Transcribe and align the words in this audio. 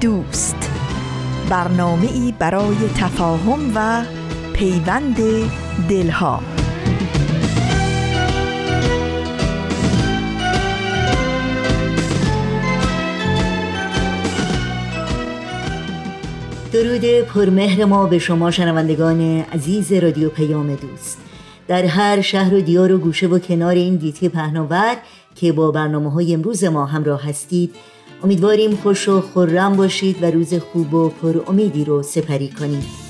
دوست. 0.00 0.70
برنامه 1.50 2.12
ای 2.12 2.34
برای 2.38 2.76
تفاهم 2.96 3.72
و 3.74 4.04
پیوند 4.52 5.16
دلها. 5.88 6.40
درود 16.72 17.04
پرمهر 17.20 17.84
ما 17.84 18.06
به 18.06 18.18
شما 18.18 18.50
شنوندگان 18.50 19.20
عزیز 19.20 19.92
رادیو 19.92 20.28
پیام 20.28 20.74
دوست. 20.74 21.18
در 21.68 21.84
هر 21.84 22.20
شهر 22.20 22.54
و 22.54 22.60
دیار 22.60 22.92
و 22.92 22.98
گوشه 22.98 23.26
و 23.26 23.38
کنار 23.38 23.74
این 23.74 23.96
گیتی 23.96 24.28
پهناور 24.28 24.96
که 25.34 25.52
با 25.52 25.70
برنامه 25.70 26.12
های 26.12 26.34
امروز 26.34 26.64
ما 26.64 26.86
همراه 26.86 27.28
هستید 27.28 27.74
امیدواریم 28.24 28.76
خوش 28.76 29.08
و 29.08 29.20
خورم 29.20 29.76
باشید 29.76 30.22
و 30.22 30.30
روز 30.30 30.54
خوب 30.54 30.94
و 30.94 31.08
پر 31.08 31.40
امیدی 31.46 31.84
رو 31.84 32.02
سپری 32.02 32.48
کنید 32.48 33.06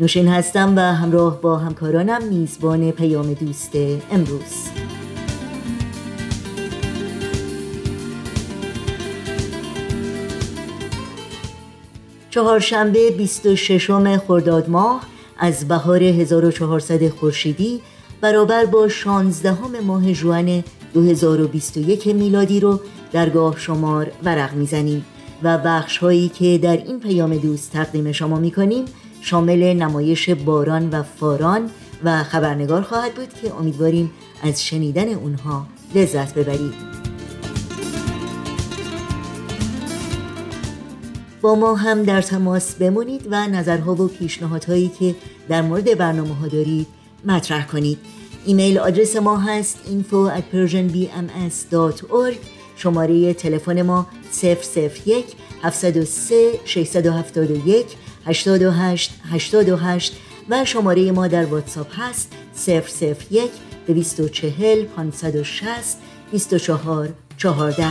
نوشین 0.00 0.28
هستم 0.28 0.76
و 0.76 0.80
همراه 0.80 1.40
با 1.40 1.58
همکارانم 1.58 2.28
میزبان 2.28 2.90
پیام 2.90 3.34
دوست 3.34 3.72
امروز. 4.10 4.81
چهارشنبه 12.32 13.10
26 13.10 13.90
خرداد 14.26 14.68
ماه 14.68 15.02
از 15.38 15.68
بهار 15.68 16.02
1400 16.02 17.08
خورشیدی 17.08 17.80
برابر 18.20 18.64
با 18.64 18.88
16 18.88 19.56
ماه 19.86 20.12
جوان 20.12 20.64
2021 20.94 22.06
میلادی 22.06 22.60
رو 22.60 22.80
درگاه 23.12 23.58
شمار 23.58 24.12
ورق 24.24 24.54
می‌زنیم 24.54 25.04
و 25.42 25.58
بخش 25.58 25.98
هایی 25.98 26.28
که 26.28 26.58
در 26.62 26.76
این 26.76 27.00
پیام 27.00 27.36
دوست 27.36 27.72
تقدیم 27.72 28.12
شما 28.12 28.38
می‌کنیم 28.38 28.84
شامل 29.20 29.72
نمایش 29.72 30.30
باران 30.30 30.90
و 30.90 31.02
فاران 31.02 31.70
و 32.04 32.24
خبرنگار 32.24 32.82
خواهد 32.82 33.14
بود 33.14 33.28
که 33.42 33.54
امیدواریم 33.54 34.10
از 34.42 34.64
شنیدن 34.64 35.08
اونها 35.08 35.66
لذت 35.94 36.34
ببرید. 36.34 37.01
با 41.42 41.54
ما 41.54 41.74
هم 41.74 42.02
در 42.02 42.22
تماس 42.22 42.74
بمونید 42.74 43.28
و 43.30 43.46
نظرها 43.46 43.94
و 43.94 44.08
پیشنهادهایی 44.08 44.90
که 44.98 45.14
در 45.48 45.62
مورد 45.62 45.98
برنامه 45.98 46.34
ها 46.34 46.48
دارید 46.48 46.86
مطرح 47.24 47.66
کنید. 47.66 47.98
ایمیل 48.46 48.78
آدرس 48.78 49.16
ما 49.16 49.36
هست 49.36 49.78
info 49.84 50.38
at 50.38 50.42
persianbms.org 50.54 52.36
شماره 52.76 53.34
تلفن 53.34 53.82
ما 53.82 54.06
001 54.42 55.24
703 55.62 56.60
671 56.64 57.86
828 58.26 59.12
828 59.30 60.16
و 60.48 60.64
شماره 60.64 61.12
ما 61.12 61.26
در 61.26 61.44
واتساپ 61.44 61.86
هست 61.92 62.32
001 62.66 63.50
240 63.86 64.84
560 64.84 65.98
24 66.32 67.08
14 67.36 67.86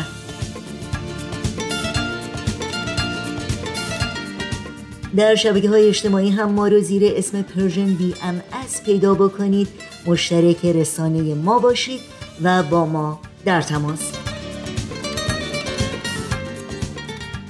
در 5.16 5.36
شبکه 5.36 5.70
های 5.70 5.88
اجتماعی 5.88 6.30
هم 6.30 6.52
ما 6.52 6.68
رو 6.68 6.80
زیر 6.80 7.14
اسم 7.16 7.42
Persian 7.42 7.94
BMS 7.94 8.84
پیدا 8.84 9.14
بکنید. 9.14 9.68
مشترک 10.06 10.66
رسانه 10.66 11.34
ما 11.34 11.60
باشید 11.60 12.00
و 12.44 12.64
با 12.64 12.86
ما 12.86 13.20
در 13.46 13.62
تماس. 13.62 14.12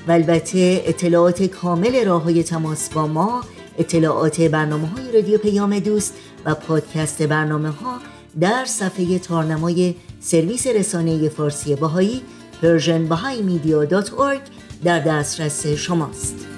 و 0.08 0.12
البته 0.12 0.84
اطلاعات 0.86 1.44
کامل 1.44 2.06
راه 2.06 2.24
های 2.24 2.44
تماس 2.44 2.90
با 2.90 3.08
ما 3.08 3.44
اطلاعات 3.78 4.42
برنامه 4.42 4.88
های 4.88 5.12
رادیو 5.12 5.38
پیام 5.38 5.80
دوست 5.80 6.14
و 6.46 6.56
پادکست 6.56 7.22
برنامه 7.22 7.70
ها 7.70 8.00
در 8.40 8.66
صفحه 8.66 9.20
تارنمای 9.20 9.96
سرویس 10.20 10.68
رسانه 10.68 11.30
فارسی 11.30 11.76
باهایی 11.76 12.22
persianbahaimedia.org 12.62 14.42
در 14.84 15.00
دسترس 15.00 15.68
شماست. 15.68 16.51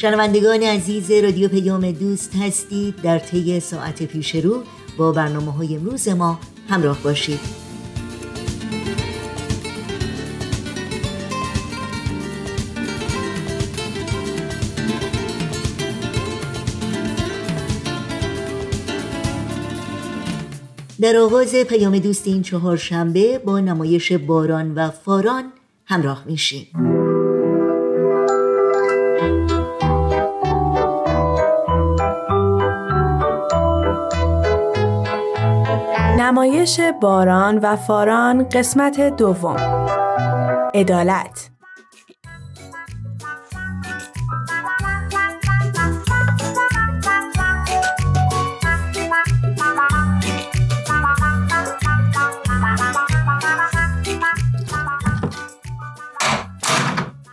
شنوندگان 0.00 0.62
عزیز 0.62 1.10
رادیو 1.10 1.48
پیام 1.48 1.92
دوست 1.92 2.36
هستید. 2.36 3.02
در 3.02 3.18
طی 3.18 3.60
ساعت 3.60 4.02
پیش 4.02 4.34
رو 4.34 4.62
با 4.98 5.12
برنامه 5.12 5.52
های 5.52 5.76
امروز 5.76 6.08
ما 6.08 6.40
همراه 6.68 7.02
باشید. 7.02 7.40
در 21.00 21.16
آغاز 21.16 21.54
پیام 21.54 21.98
دوست 21.98 22.26
این 22.26 22.42
چهارشنبه 22.42 23.38
با 23.38 23.60
نمایش 23.60 24.12
باران 24.12 24.74
و 24.74 24.90
فاران 24.90 25.52
همراه 25.86 26.24
میشیم. 26.26 26.97
نمایش 36.28 36.80
باران 36.80 37.58
و 37.58 37.76
فاران 37.76 38.48
قسمت 38.48 39.00
دوم. 39.00 39.56
عدالت. 40.74 41.50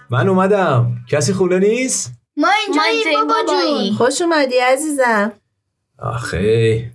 من 0.09 0.29
اومدم. 0.29 0.95
کسی 1.09 1.33
خونه 1.33 1.59
نیست؟ 1.59 2.13
ما 2.37 2.47
اینجا 2.67 3.25
بابا 3.25 3.97
خوش 3.97 4.21
اومدی 4.21 4.57
عزیزم. 4.57 5.31
آخه 5.99 6.91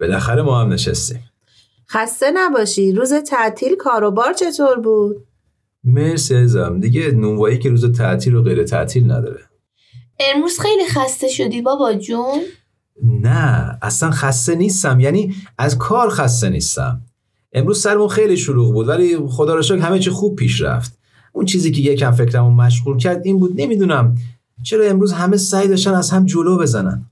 بالاخره 0.00 0.42
ما 0.42 0.60
هم 0.60 0.72
نشستیم. 0.72 1.31
خسته 1.92 2.26
نباشی. 2.34 2.92
روز 2.92 3.12
تعطیل 3.12 3.76
کاروبار 3.76 4.32
چطور 4.32 4.80
بود؟ 4.80 5.16
مرسی 5.84 6.34
ازم 6.34 6.80
دیگه 6.80 7.10
نونوایی 7.10 7.58
که 7.58 7.70
روز 7.70 7.92
تعطیل 7.92 8.34
و 8.34 8.42
غیر 8.42 8.64
تعطیل 8.64 9.12
نداره. 9.12 9.40
امروز 10.20 10.60
خیلی 10.60 10.86
خسته 10.88 11.28
شدی 11.28 11.62
بابا 11.62 11.94
جون؟ 11.94 12.40
نه 13.02 13.78
اصلا 13.82 14.10
خسته 14.10 14.54
نیستم. 14.54 15.00
یعنی 15.00 15.34
از 15.58 15.78
کار 15.78 16.08
خسته 16.08 16.48
نیستم. 16.48 17.00
امروز 17.52 17.82
سرمون 17.82 18.08
خیلی 18.08 18.36
شلوغ 18.36 18.72
بود 18.72 18.88
ولی 18.88 19.16
خدا 19.28 19.54
را 19.54 19.62
شکر 19.62 19.78
همه 19.78 19.98
چی 19.98 20.10
خوب 20.10 20.36
پیش 20.36 20.62
رفت. 20.62 20.98
اون 21.32 21.44
چیزی 21.44 21.70
که 21.70 21.80
یکم 21.80 22.10
فکرمو 22.10 22.50
مشغول 22.50 22.98
کرد 22.98 23.26
این 23.26 23.38
بود. 23.38 23.60
نمی‌دونم 23.60 24.14
چرا 24.62 24.84
امروز 24.84 25.12
همه 25.12 25.36
سعی 25.36 25.68
داشتن 25.68 25.94
از 25.94 26.10
هم 26.10 26.26
جلو 26.26 26.58
بزنن. 26.58 27.11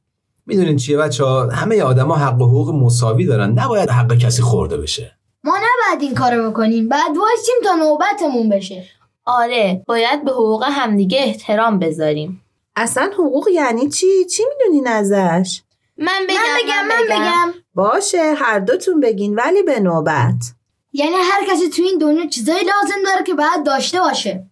می‌دونین 0.50 0.76
چیه 0.76 0.96
بچه 0.96 1.24
ها 1.24 1.46
همه 1.46 1.82
آدما 1.82 2.16
حق 2.16 2.40
و 2.40 2.44
حقوق 2.44 2.74
مساوی 2.74 3.26
دارن. 3.26 3.50
نباید 3.50 3.90
حق 3.90 4.14
کسی 4.14 4.42
خورده 4.42 4.76
بشه. 4.76 5.16
ما 5.44 5.56
نباید 5.56 6.02
این 6.02 6.14
کارو 6.14 6.50
بکنیم. 6.50 6.88
بعد 6.88 7.16
وایسیم 7.16 7.54
تا 7.64 7.74
نوبتمون 7.74 8.48
بشه. 8.48 8.84
آره 9.24 9.82
باید 9.86 10.24
به 10.24 10.30
حقوق 10.30 10.64
همدیگه 10.68 11.18
احترام 11.20 11.78
بذاریم. 11.78 12.44
اصلا 12.76 13.10
حقوق 13.14 13.48
یعنی 13.48 13.88
چی؟ 13.88 14.24
چی 14.24 14.42
می‌دونین 14.48 14.88
ازش؟ 14.88 15.62
من 15.98 16.22
بگم 16.28 16.36
من 16.36 16.58
بگم, 16.64 16.86
من 16.88 17.16
بگم. 17.16 17.54
باشه 17.74 18.34
هر 18.36 18.58
دوتون 18.58 19.00
بگین 19.00 19.34
ولی 19.34 19.62
به 19.62 19.80
نوبت. 19.80 20.54
یعنی 20.92 21.14
هر 21.16 21.46
کسی 21.46 21.68
تو 21.68 21.82
این 21.82 21.98
دنیا 21.98 22.26
چیزایی 22.26 22.64
لازم 22.64 23.02
داره 23.04 23.24
که 23.26 23.34
باید 23.34 23.66
داشته 23.66 24.00
باشه. 24.00 24.46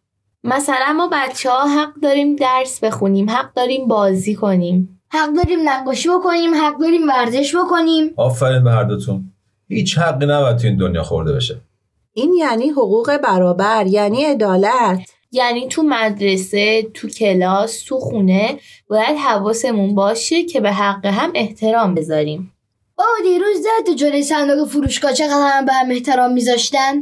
مثلا 0.45 0.93
ما 0.93 1.09
بچه 1.13 1.51
ها 1.51 1.67
حق 1.67 1.95
داریم 2.03 2.37
درس 2.37 2.81
بخونیم 2.81 3.31
حق 3.31 3.55
داریم 3.55 3.89
بازی 3.89 4.35
کنیم. 4.35 4.98
حق 5.11 5.33
داریم 5.37 5.69
نقاشی 5.69 6.09
بکنیم 6.09 6.55
حق 6.55 6.79
داریم 6.81 7.09
ورزش 7.09 7.57
بکنیم. 7.57 8.13
آفرین 8.17 8.65
به 8.65 8.71
هر 8.71 8.85
دوتون 8.85 9.33
هیچ 9.69 9.99
حقی 9.99 10.27
نباید 10.27 10.57
تو 10.57 10.67
این 10.67 10.77
دنیا 10.77 11.03
خورده 11.03 11.33
بشه. 11.33 11.61
این 12.13 12.35
یعنی 12.39 12.69
حقوق 12.69 13.17
برابر 13.17 13.87
یعنی 13.87 14.25
عدالت. 14.25 15.01
یعنی 15.33 15.69
تو 15.69 15.83
مدرسه 15.83 16.83
تو 16.83 17.09
کلاس 17.09 17.85
تو 17.85 17.99
خونه 17.99 18.59
باید 18.89 19.17
حواسمون 19.19 19.95
باشه 19.95 20.45
که 20.45 20.61
به 20.61 20.73
حق 20.73 21.07
هم 21.07 21.33
احترام 21.35 21.95
بذاریم. 21.95 22.53
بابا 22.97 23.11
دیروز 23.23 23.57
زد 23.63 23.87
تو 23.87 23.95
جلوی 23.95 24.23
صندوق 24.23 24.69
فروشگاه 24.69 25.13
چقدر 25.13 25.51
هم 25.53 25.65
به 25.65 25.73
هم 25.73 25.91
احترام 25.91 26.33
میذاشتن؟ 26.33 26.95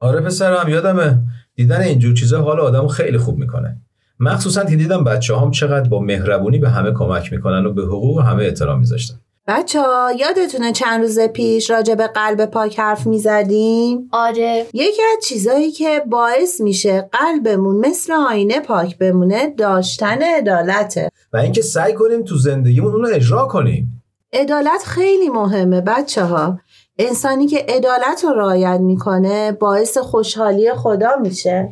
آره 0.00 0.20
پسرم 0.20 0.68
یادمه. 0.68 1.18
دیدن 1.54 1.80
اینجور 1.80 2.14
چیزا 2.14 2.42
حال 2.42 2.60
آدمو 2.60 2.88
خیلی 2.88 3.18
خوب 3.18 3.38
می‌کنه. 3.38 3.76
مخصوصا 4.20 4.64
که 4.64 4.76
دیدم 4.76 5.04
بچه 5.04 5.36
هم 5.36 5.50
چقدر 5.50 5.88
با 5.88 6.00
مهربونی 6.00 6.58
به 6.58 6.68
همه 6.70 6.92
کمک 6.92 7.32
می‌کنن 7.32 7.66
و 7.66 7.72
به 7.72 7.82
حقوق 7.82 8.20
همه 8.20 8.44
احترام 8.44 8.78
میذاشتن. 8.78 9.14
بچه 9.46 9.80
ها 9.80 10.12
یادتونه 10.18 10.72
چند 10.72 11.00
روز 11.00 11.20
پیش 11.20 11.70
راجع 11.70 11.94
به 11.94 12.06
قلب 12.06 12.46
پاک 12.46 12.78
حرف 12.78 13.06
می‌زدیم؟ 13.06 14.08
آره. 14.12 14.66
یکی 14.72 15.02
از 15.16 15.24
چیزایی 15.24 15.70
که 15.70 16.02
باعث 16.10 16.60
میشه 16.60 17.08
قلبمون 17.12 17.86
مثل 17.86 18.12
آینه 18.12 18.60
پاک 18.60 18.98
بمونه 18.98 19.54
داشتن 19.58 20.22
عدالته. 20.22 21.08
و 21.32 21.36
اینکه 21.36 21.62
سعی 21.62 21.92
کنیم 21.92 22.22
تو 22.22 22.36
زندگیمون 22.36 22.92
اون 22.92 23.02
رو 23.02 23.08
اجرا 23.14 23.46
کنیم. 23.46 24.02
عدالت 24.32 24.82
خیلی 24.86 25.28
مهمه 25.28 25.80
بچه 25.80 26.24
ها 26.24 26.58
انسانی 26.98 27.46
که 27.46 27.66
عدالت 27.68 28.24
رو 28.24 28.30
رعایت 28.34 28.80
می‌کنه 28.80 29.52
باعث 29.52 29.98
خوشحالی 29.98 30.72
خدا 30.74 31.10
میشه. 31.22 31.68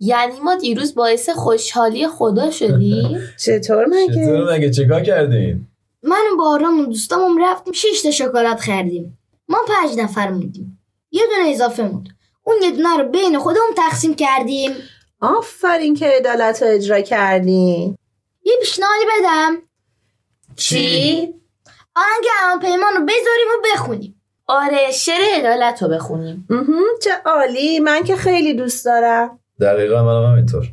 یعنی 0.00 0.40
ما 0.40 0.54
دیروز 0.54 0.94
باعث 0.94 1.28
خوشحالی 1.28 2.08
خدا 2.08 2.50
شدیم؟ 2.50 3.20
چطور 3.44 3.86
مگه؟ 3.86 4.14
چطور 4.14 4.54
مگه؟ 4.54 4.70
چیکار 4.70 5.00
کردین؟ 5.00 5.66
من 6.02 6.24
و 6.32 6.36
بارام 6.36 6.80
و 6.80 6.86
دوستامون 6.86 7.42
رفتیم 7.42 7.72
شش 7.72 8.02
تا 8.02 8.10
شکلات 8.10 8.60
خریدیم. 8.60 9.18
ما 9.48 9.58
پنج 9.68 9.98
نفر 9.98 10.30
موندیم. 10.30 10.80
یه 11.10 11.22
دونه 11.36 11.50
اضافه 11.50 11.82
موند. 11.82 12.08
اون 12.42 12.56
یه 12.62 12.70
دونه 12.70 12.96
رو 12.96 13.08
بین 13.08 13.38
خودمون 13.38 13.74
تقسیم 13.76 14.14
کردیم. 14.14 14.70
آفرین 15.20 15.94
که 15.94 16.06
عدالت 16.06 16.62
رو 16.62 16.68
اجرا 16.68 17.00
کردیم 17.00 17.98
یه 18.44 18.54
پیشنهادی 18.60 19.04
بدم. 19.18 19.56
چی؟ 20.56 21.34
آهنگ 21.96 22.24
اما 22.42 22.60
پیمان 22.60 22.94
رو 22.94 23.02
بذاریم 23.02 23.48
و 23.58 23.62
بخونیم. 23.74 24.20
آره 24.46 24.92
شعر 24.92 25.38
عدالت 25.38 25.82
رو 25.82 25.88
بخونیم. 25.88 26.48
چه 27.02 27.10
عالی. 27.24 27.80
من 27.80 28.04
که 28.04 28.16
خیلی 28.16 28.54
دوست 28.54 28.84
دارم. 28.84 29.38
دقیقا 29.60 30.02
من 30.04 30.28
هم 30.30 30.34
اینطور 30.34 30.68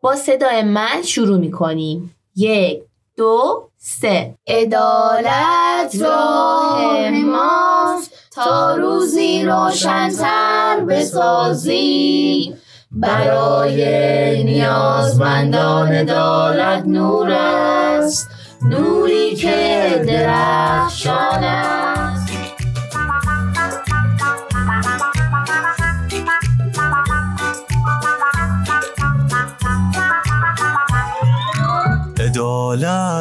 با 0.00 0.16
صدای 0.16 0.62
من 0.62 1.02
شروع 1.04 1.38
می‌کنیم. 1.38 2.16
یک 2.36 2.82
دو 3.16 3.68
سه. 3.78 4.34
عدالت 4.46 5.96
راه 6.00 7.10
ماست. 7.10 8.12
تا 8.30 8.74
روزی 8.74 9.44
روشنتر 9.44 10.80
بسازی 10.88 12.54
برای 12.90 14.44
نیازمندان 14.44 15.88
عدالت 15.88 16.86
نور 16.86 17.30
است. 17.30 18.28
نوری 18.62 19.34
که 19.36 20.04
درخشان 20.06 21.44
است. 21.44 21.93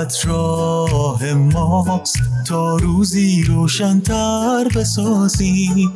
عدالت 0.04 0.26
راه 0.26 1.34
ماست 1.34 2.20
تا 2.48 2.78
روزی 2.78 3.44
روشنتر 3.44 4.68
بسازی. 4.76 5.90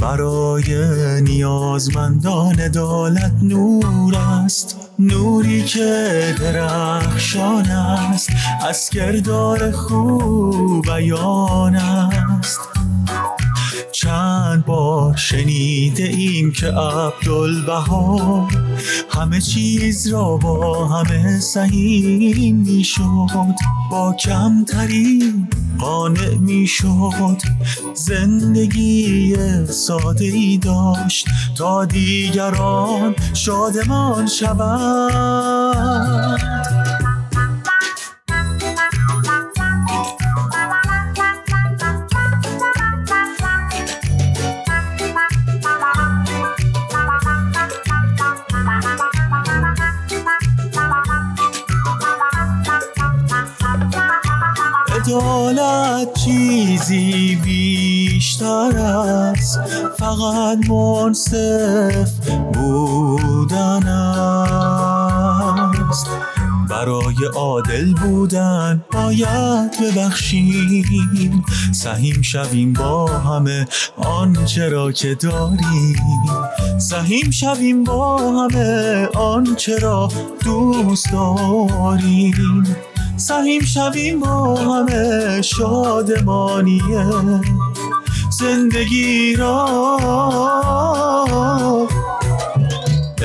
برای 0.00 0.74
نیازمندان 1.22 2.60
عدالت 2.60 3.32
نور 3.42 4.16
است. 4.16 4.76
نوری 4.98 5.64
که 5.64 6.34
درخشان 6.40 7.66
است. 7.66 8.30
از 8.68 8.90
کردار 8.90 9.70
خوب 9.70 10.86
بیان 10.86 11.76
است. 11.76 12.79
چند 13.92 14.64
بار 14.64 15.16
شنیده 15.16 16.02
ایم 16.04 16.52
که 16.52 16.66
عبدالبها 16.66 18.48
همه 19.10 19.40
چیز 19.40 20.12
را 20.12 20.36
با 20.36 20.88
همه 20.88 21.40
سهیم 21.40 22.56
می 22.56 22.84
شد 22.84 23.54
با 23.90 24.12
کمترین 24.12 25.48
قانع 25.78 26.34
می 26.34 26.66
شد 26.66 27.38
زندگی 27.94 29.36
ساده 29.66 30.24
ای 30.24 30.58
داشت 30.58 31.26
تا 31.56 31.84
دیگران 31.84 33.14
شادمان 33.34 34.26
شوند. 34.26 35.60
عدالت 55.10 56.14
چیزی 56.14 57.38
بیشتر 57.44 58.78
از 58.78 59.58
فقط 59.98 60.58
منصف 60.68 62.28
بودن 62.54 63.86
است. 63.86 64.90
برای 66.68 67.14
عادل 67.36 67.94
بودن 67.94 68.84
باید 68.92 69.70
ببخشیم. 69.80 71.44
سهیم 71.72 72.22
شویم 72.22 72.72
با 72.72 73.06
همه 73.06 73.66
آنچه 73.96 74.68
را 74.68 74.92
که 74.92 75.14
داریم. 75.14 76.26
سهیم 76.78 77.30
شویم 77.30 77.84
با 77.84 78.18
همه 78.18 79.08
آنچه 79.14 79.78
را 79.78 80.08
دوست 80.44 81.12
داریم. 81.12 82.76
سهیم 83.20 83.60
شویم 83.64 84.20
با 84.20 84.54
همه 84.56 85.42
شادمانی 85.42 86.82
زندگی 88.30 89.36
را 89.36 89.66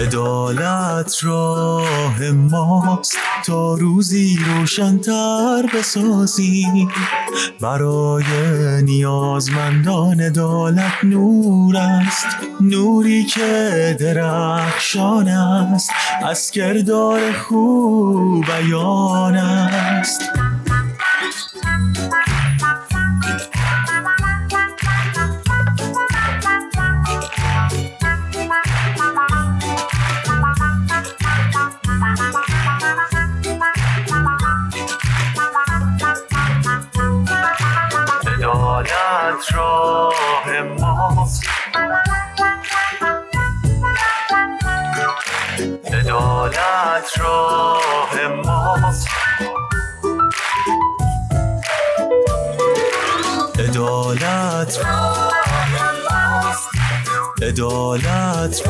عدالت 0.05 1.23
راه 1.23 2.31
ماست. 2.31 3.17
تا 3.45 3.73
روزی 3.75 4.39
روشنتر 4.45 5.69
بسازی. 5.73 6.87
برای 7.61 8.23
نیازمندان 8.83 10.21
عدالت 10.21 11.03
نور 11.03 11.77
است. 11.77 12.27
نوری 12.61 13.25
که 13.25 13.97
درخشان 13.99 15.27
است. 15.27 15.91
از 16.23 16.51
کردار 16.51 17.33
خوب 17.33 18.45
بیان 18.45 19.35
است. 19.35 20.21
عدالت 57.55 58.63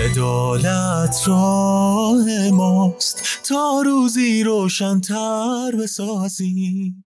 عدالت 0.00 1.16
راه 1.26 2.50
ماست 2.52 3.22
تا 3.48 3.82
روزی 3.84 4.42
روشنتر 4.44 5.72
بسازیم 5.82 7.04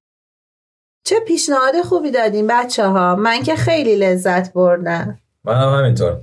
چه 1.04 1.20
پیشنهاد 1.20 1.82
خوبی 1.82 2.10
دادین 2.10 2.46
بچه 2.46 2.86
ها 2.86 3.16
من 3.16 3.42
که 3.42 3.56
خیلی 3.56 3.96
لذت 3.96 4.52
بردم. 4.52 5.18
منم 5.44 5.78
همینطور. 5.78 6.20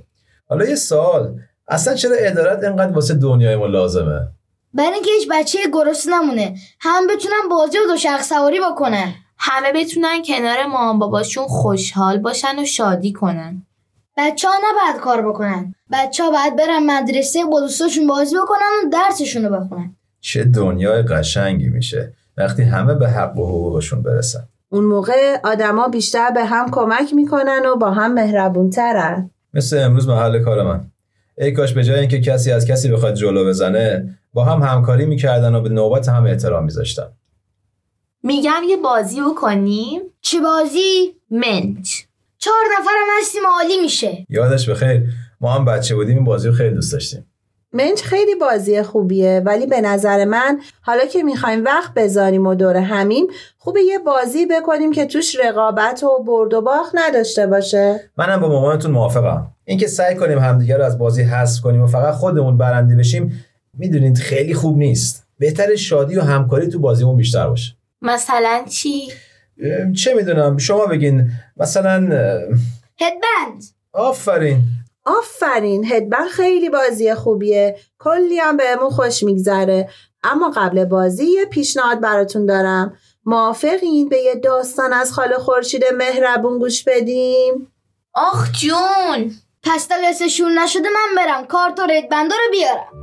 حالا 0.49 0.65
یه 0.65 0.75
سوال. 0.75 1.39
اصلا 1.67 1.95
چرا 1.95 2.15
ادارت 2.19 2.63
اینقدر 2.63 2.91
واسه 2.91 3.13
دنیای 3.13 3.55
ما 3.55 3.65
لازمه؟ 3.65 4.27
برای 4.73 4.93
اینکه 4.93 5.11
هیچ 5.11 5.27
بچه 5.31 5.59
گرسنه 5.73 6.15
نمونه 6.15 6.55
هم 6.79 7.07
بتونن 7.07 7.49
بازی 7.49 7.77
و 7.77 7.87
دوچرخ 7.87 8.23
سواری 8.23 8.59
بکنن. 8.71 9.13
همه 9.45 9.71
بتونن 9.75 10.21
کنار 10.27 10.65
مامان 10.65 10.99
باباشون 10.99 11.45
خوشحال 11.47 12.17
باشن 12.17 12.59
و 12.59 12.65
شادی 12.65 13.11
کنن. 13.11 13.65
بچه 14.17 14.47
ها 14.47 14.53
نباید 14.57 15.01
کار 15.01 15.29
بکنن. 15.29 15.75
بچه 15.91 16.23
ها 16.23 16.31
باید 16.31 16.55
برن 16.55 16.83
مدرسه 16.85 17.39
با 17.51 17.59
دوستاشون 17.59 18.07
بازی 18.07 18.35
بکنن 18.35 18.71
و 18.85 18.89
درسشون 18.89 19.45
رو 19.45 19.59
بخونن. 19.59 19.95
چه 20.21 20.43
دنیای 20.43 21.01
قشنگی 21.01 21.69
میشه. 21.69 22.13
وقتی 22.37 22.63
همه 22.63 22.93
به 22.93 23.09
حق 23.09 23.37
و 23.37 23.45
حقوقشون 23.45 24.03
برسن. 24.03 24.43
اون 24.69 24.83
موقع 24.83 25.37
آدما 25.43 25.87
بیشتر 25.87 26.31
به 26.31 26.45
هم 26.45 26.71
کمک 26.71 27.13
می‌کنن 27.13 27.61
و 27.65 27.75
با 27.75 27.91
هم 27.91 28.13
مهربونترن. 28.13 29.29
مثل 29.53 29.77
امروز 29.77 30.07
محل 30.07 30.43
کار 30.43 30.63
من. 30.63 30.81
ای 31.37 31.51
کاش 31.51 31.73
به 31.73 31.83
جای 31.83 31.99
اینکه 31.99 32.21
کسی 32.21 32.51
از 32.51 32.67
کسی 32.67 32.89
بخواد 32.89 33.13
جلو 33.13 33.45
بزنه 33.45 34.17
با 34.33 34.45
هم 34.45 34.61
همکاری 34.61 35.05
می‌کردن 35.05 35.55
و 35.55 35.61
به 35.61 35.69
نوبت 35.69 36.09
هم 36.09 36.25
احترام 36.25 36.63
میذاشتن. 36.63 37.07
میگم 38.25 38.61
یه 38.69 38.77
بازی 38.77 39.21
بکنیم. 39.21 40.01
چه 40.21 40.39
بازی؟ 40.39 41.15
منچ 41.31 42.01
چهار 42.37 42.63
نفرم 42.79 43.07
هستیم 43.19 43.41
عالی 43.57 43.81
میشه. 43.81 44.25
یادش 44.29 44.69
بخیر 44.69 45.03
ما 45.41 45.51
هم 45.53 45.65
بچه 45.65 45.95
بودیم 45.95 46.15
این 46.15 46.25
بازی 46.25 46.47
رو 46.47 46.53
خیلی 46.53 46.75
دوست 46.75 46.93
داشتیم. 46.93 47.25
منچ 47.73 48.01
خیلی 48.01 48.35
بازی 48.35 48.83
خوبیه 48.83 49.41
ولی 49.45 49.65
به 49.65 49.81
نظر 49.81 50.25
من 50.25 50.59
حالا 50.81 51.05
که 51.05 51.23
می‌خوایم 51.23 51.63
وقت 51.63 51.93
بذاریم 51.93 52.47
و 52.47 52.55
دور 52.55 52.77
همیم 52.77 53.27
خوبه 53.57 53.81
یه 53.81 53.99
بازی 53.99 54.45
بکنیم 54.45 54.91
که 54.91 55.05
توش 55.05 55.35
رقابت 55.45 56.03
و 56.03 56.23
برد 56.23 56.53
و 56.53 56.61
باخت 56.61 56.91
نداشته 56.93 57.47
باشه. 57.47 58.09
منم 58.17 58.41
با 58.41 58.49
مامانتون 58.49 58.91
موافقم. 58.91 59.47
اینکه 59.65 59.87
سعی 59.87 60.15
کنیم 60.15 60.39
همدیگه 60.39 60.77
رو 60.77 60.83
از 60.83 60.97
بازی 60.97 61.21
حذف 61.21 61.61
کنیم 61.61 61.81
و 61.81 61.87
فقط 61.87 62.13
خودمون 62.13 62.57
برنده 62.57 62.95
بشیم 62.95 63.45
می‌دونید 63.73 64.17
خیلی 64.17 64.53
خوب 64.53 64.77
نیست. 64.77 65.23
بهتر 65.39 65.75
شادی 65.75 66.15
و 66.15 66.21
همکاری 66.21 66.67
تو 66.67 66.79
بازیمون 66.79 67.17
بیشتر 67.17 67.47
باشه. 67.47 67.75
مثلا 68.03 68.65
چی؟ 68.69 69.11
چه 70.03 70.13
می‌دونم 70.13 70.57
شما 70.57 70.85
بگین. 70.85 71.31
مثلا 71.57 71.95
هدبند. 72.99 73.63
آفرین. 73.93 74.61
آفرین 75.05 75.85
هدبن 75.85 76.27
خیلی 76.27 76.69
بازی 76.69 77.13
خوبیه. 77.13 77.77
کلی 77.99 78.39
هم 78.39 78.57
بهمون 78.57 78.89
خوش 78.89 79.23
میگذره. 79.23 79.89
اما 80.23 80.51
قبل 80.55 80.85
بازی 80.85 81.25
یه 81.25 81.45
پیشنهاد 81.45 82.01
براتون 82.01 82.45
دارم. 82.45 82.97
موافقین 83.25 84.09
به 84.09 84.17
یه 84.17 84.35
داستان 84.35 84.93
از 84.93 85.11
خاله 85.11 85.37
خورشید 85.37 85.83
مهربون 85.97 86.59
گوش 86.59 86.83
بدیم؟ 86.83 87.67
آخ 88.13 88.51
جون 88.51 89.31
پس 89.63 89.87
تا 89.87 90.27
شور 90.27 90.51
نشده 90.51 90.89
من 90.89 91.15
برم. 91.23 91.45
کارت 91.45 91.79
و 91.79 91.83
ردبندا 91.83 92.35
رو 92.45 92.51
بیارم. 92.51 93.02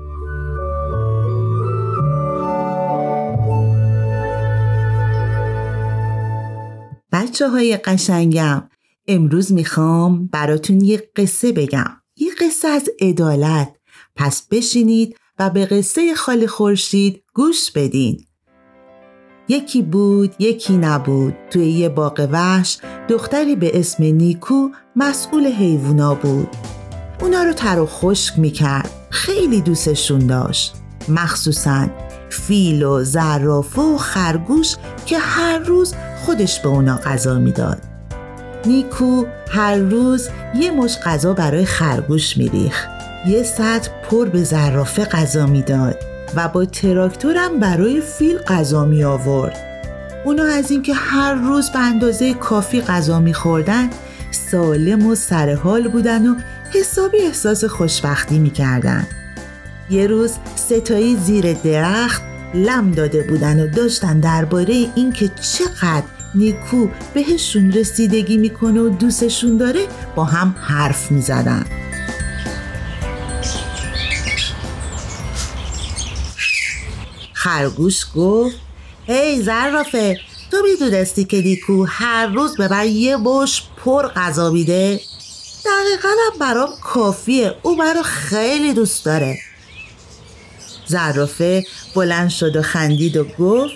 بچه 7.12 7.48
های 7.48 7.76
قشنگم 7.76 8.68
امروز 9.08 9.52
می‌خوام 9.52 10.26
براتون 10.26 10.80
یه 10.80 11.10
قصه 11.16 11.52
بگم. 11.52 11.96
یه 12.16 12.30
قصه 12.40 12.68
از 12.68 12.88
عدالت. 13.00 13.76
پس 14.16 14.46
بشینید 14.50 15.16
و 15.38 15.50
به 15.50 15.66
قصه 15.66 16.14
خاله 16.14 16.46
خورشید 16.46 17.22
گوش 17.34 17.70
بدین. 17.70 18.24
یکی 19.48 19.82
بود 19.82 20.34
یکی 20.38 20.76
نبود. 20.76 21.34
توی 21.50 21.70
یه 21.70 21.88
باغ 21.88 22.28
وحش 22.32 22.78
دختری 23.08 23.56
به 23.56 23.80
اسم 23.80 24.04
نیکو 24.04 24.68
مسئول 24.96 25.46
حیوونا 25.46 26.14
بود. 26.14 26.48
اونا 27.20 27.42
رو 27.42 27.52
تر 27.52 27.78
و 27.78 27.86
خشک 27.86 28.38
می‌کرد. 28.38 28.90
خیلی 29.10 29.60
دوستشون 29.60 30.26
داشت. 30.26 30.74
مخصوصا 31.08 31.88
فیل 32.30 32.82
و 32.82 33.04
زرافه 33.04 33.82
و 33.82 33.96
خرگوش 33.96 34.76
که 35.06 35.18
هر 35.18 35.58
روز 35.58 35.94
خودش 36.24 36.60
به 36.60 36.68
اونا 36.68 36.96
غذا 36.96 37.38
می‌داد. 37.38 37.78
نیکو 38.66 39.24
هر 39.50 39.76
روز 39.76 40.28
یه 40.54 40.70
مش 40.70 40.98
غذا 41.04 41.32
برای 41.32 41.64
خرگوش 41.64 42.36
میریخ 42.36 42.86
یه 43.26 43.42
سطح 43.42 43.90
پر 44.10 44.28
به 44.28 44.44
زرافه 44.44 45.04
غذا 45.04 45.46
می‌داد 45.46 45.96
و 46.36 46.48
با 46.48 46.64
تراکتورم 46.64 47.60
برای 47.60 48.00
فیل 48.00 48.38
غذا 48.38 48.84
می 48.84 49.04
آورد 49.04 49.56
اونا 50.24 50.44
از 50.44 50.70
اینکه 50.70 50.94
هر 50.94 51.34
روز 51.34 51.70
به 51.70 51.78
اندازه 51.78 52.34
کافی 52.34 52.80
غذا 52.80 53.20
میخوردن 53.20 53.90
سالم 54.50 55.06
و 55.06 55.14
سرحال 55.14 55.88
بودن 55.88 56.26
و 56.26 56.34
حسابی 56.74 57.18
احساس 57.18 57.64
خوشبختی 57.64 58.38
می‌کردن. 58.38 59.06
یه 59.90 60.06
روز 60.06 60.32
ستایی 60.56 61.16
زیر 61.16 61.52
درخت 61.52 62.22
لم 62.54 62.90
داده 62.90 63.22
بودن 63.22 63.60
و 63.60 63.66
داشتن 63.66 64.20
درباره 64.20 64.86
اینکه 64.96 65.28
چقدر 65.28 66.06
نیکو 66.34 66.88
بهشون 67.14 67.72
رسیدگی 67.72 68.36
می‌کنه 68.36 68.80
و 68.80 68.88
دوستشون 68.88 69.56
داره 69.56 69.86
با 70.16 70.24
هم 70.24 70.54
حرف 70.60 71.10
می‌زدن. 71.10 71.64
خرگوش 77.32 78.06
گفت 78.16 78.56
هی 79.06 79.42
زرافه 79.42 80.20
تو 80.50 80.56
می‌دونستی 80.70 81.24
که 81.24 81.42
نیکو 81.42 81.84
هر 81.88 82.26
روز 82.26 82.56
به 82.56 82.68
من 82.68 82.88
یه 82.88 83.16
بش 83.16 83.62
پر 83.84 84.08
غذا 84.08 84.50
میده؟ 84.50 85.00
دقیقا 85.64 86.08
هم 86.08 86.38
برام 86.40 86.68
کافیه 86.82 87.54
او 87.62 87.76
منو 87.76 88.02
خیلی 88.02 88.72
دوست 88.72 89.04
داره. 89.04 89.38
زرافه 90.90 91.64
بلند 91.94 92.28
شد 92.28 92.56
و 92.56 92.62
خندید 92.62 93.16
و 93.16 93.24
گفت 93.24 93.74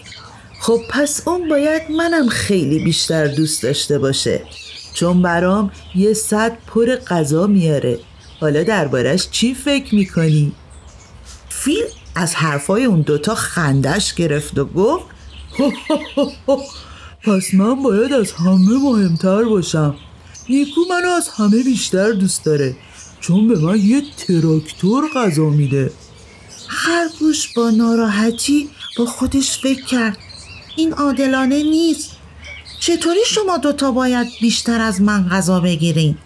خب 0.61 0.81
پس 0.91 1.29
اون 1.29 1.49
باید 1.49 1.83
منم 1.91 2.29
خیلی 2.29 2.85
بیشتر 2.85 3.27
دوست 3.27 3.63
داشته 3.63 3.99
باشه 3.99 4.43
چون 4.95 5.23
برام 5.23 5.71
یه 5.95 6.13
صد 6.13 6.59
پر 6.67 6.97
غذا 6.97 7.47
میاره. 7.47 7.99
حالا 8.41 8.63
دربارش 8.63 9.29
چی 9.31 9.55
فکر 9.55 9.95
می‌کنی؟ 9.95 10.53
فیل 11.49 11.85
از 12.15 12.35
حرفای 12.35 12.85
اون 12.85 13.01
دوتا 13.01 13.35
خندش 13.35 14.15
گرفت 14.15 14.59
و 14.59 14.65
گفت 14.65 15.05
پس 17.23 17.55
من 17.55 17.83
باید 17.83 18.13
از 18.13 18.33
همه 18.33 18.79
مهمتر 18.83 19.45
باشم. 19.45 19.95
نیکو 20.49 20.81
منو 20.91 21.09
از 21.09 21.29
همه 21.29 21.63
بیشتر 21.63 22.13
دوست 22.13 22.45
داره 22.45 22.77
چون 23.21 23.49
به 23.49 23.59
من 23.59 23.79
یه 23.79 24.03
تراکتور 24.17 25.05
غذا 25.15 25.45
میده. 25.45 25.91
خرگوش 26.75 27.53
با 27.53 27.71
ناراحتی 27.71 28.71
با 28.99 29.07
خودش 29.07 29.59
فکر 29.59 29.85
کرد. 29.85 30.19
این 30.77 30.93
عادلانه 30.93 31.63
نیست. 31.63 32.11
چطوری 32.81 33.21
شما 33.27 33.57
دوتا 33.59 33.93
باید 33.93 34.29
بیشتر 34.41 34.81
از 34.81 35.01
من 35.01 35.29
غذا 35.29 35.61
بگیرین؟ 35.61 36.17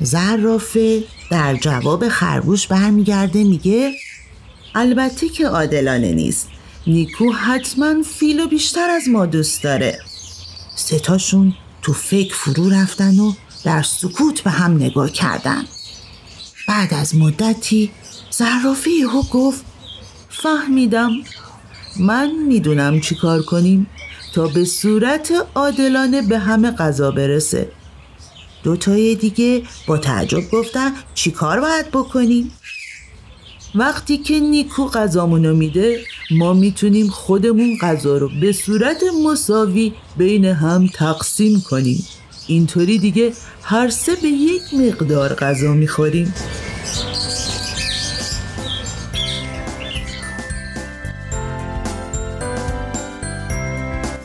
زرافه 0.00 1.04
در 1.30 1.56
جواب 1.56 2.08
خرگوش 2.08 2.66
برمیگرده 2.66 3.44
میگه 3.44 3.94
البته 4.74 5.28
که 5.28 5.46
عادلانه 5.46 6.12
نیست. 6.12 6.48
نیکو 6.86 7.32
حتما 7.32 8.02
فیلو 8.02 8.48
بیشتر 8.48 8.90
از 8.90 9.08
ما 9.08 9.26
دوست 9.26 9.62
داره. 9.62 9.98
ستاشون 10.76 11.54
تو 11.82 11.92
فکر 11.92 12.34
فرو 12.34 12.70
رفتن 12.70 13.18
و 13.18 13.32
در 13.64 13.82
سکوت 13.82 14.40
به 14.40 14.50
هم 14.50 14.76
نگاه 14.76 15.10
کردن. 15.10 15.64
بعد 16.68 16.94
از 16.94 17.14
مدتی 17.14 17.90
زرافه 18.30 18.90
یهو 18.90 19.22
گفت 19.22 19.64
فهمیدم. 20.28 21.10
من 22.00 22.30
می‌دونم 22.48 23.00
چی 23.00 23.14
کار 23.14 23.42
کنیم 23.42 23.86
تا 24.34 24.46
به 24.46 24.64
صورت 24.64 25.32
عادلانه 25.54 26.22
به 26.22 26.38
همه 26.38 26.70
غذا 26.70 27.10
برسه. 27.10 27.72
دوتای 28.62 29.14
دیگه 29.14 29.62
با 29.86 29.98
تعجب 29.98 30.50
گفتن 30.50 30.92
چی 31.14 31.30
کار 31.30 31.60
باید 31.60 31.88
بکنیم؟ 31.88 32.52
وقتی 33.74 34.18
که 34.18 34.40
نیکو 34.40 34.86
غذامونو 34.86 35.56
میده 35.56 36.00
ما 36.30 36.52
می‌تونیم 36.52 37.08
خودمون 37.08 37.78
غذا 37.82 38.18
رو 38.18 38.30
به 38.40 38.52
صورت 38.52 39.02
مساوی 39.24 39.92
بین 40.16 40.44
هم 40.44 40.86
تقسیم 40.86 41.60
کنیم. 41.60 42.04
اینطوری 42.46 42.98
دیگه 42.98 43.32
هر 43.62 43.88
سه 43.88 44.14
به 44.14 44.28
یک 44.28 44.62
مقدار 44.74 45.34
غذا 45.34 45.72
می‌خوریم. 45.72 46.34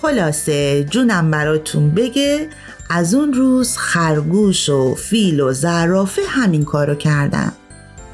خلاصه 0.05 0.83
جونم 0.83 1.31
براتون 1.31 1.91
بگه 1.91 2.49
از 2.89 3.13
اون 3.13 3.33
روز 3.33 3.77
خرگوش 3.77 4.69
و 4.69 4.95
فیل 4.95 5.41
و 5.41 5.53
زرافه 5.53 6.21
همین 6.29 6.63
کارو 6.63 6.95
کردن. 6.95 7.51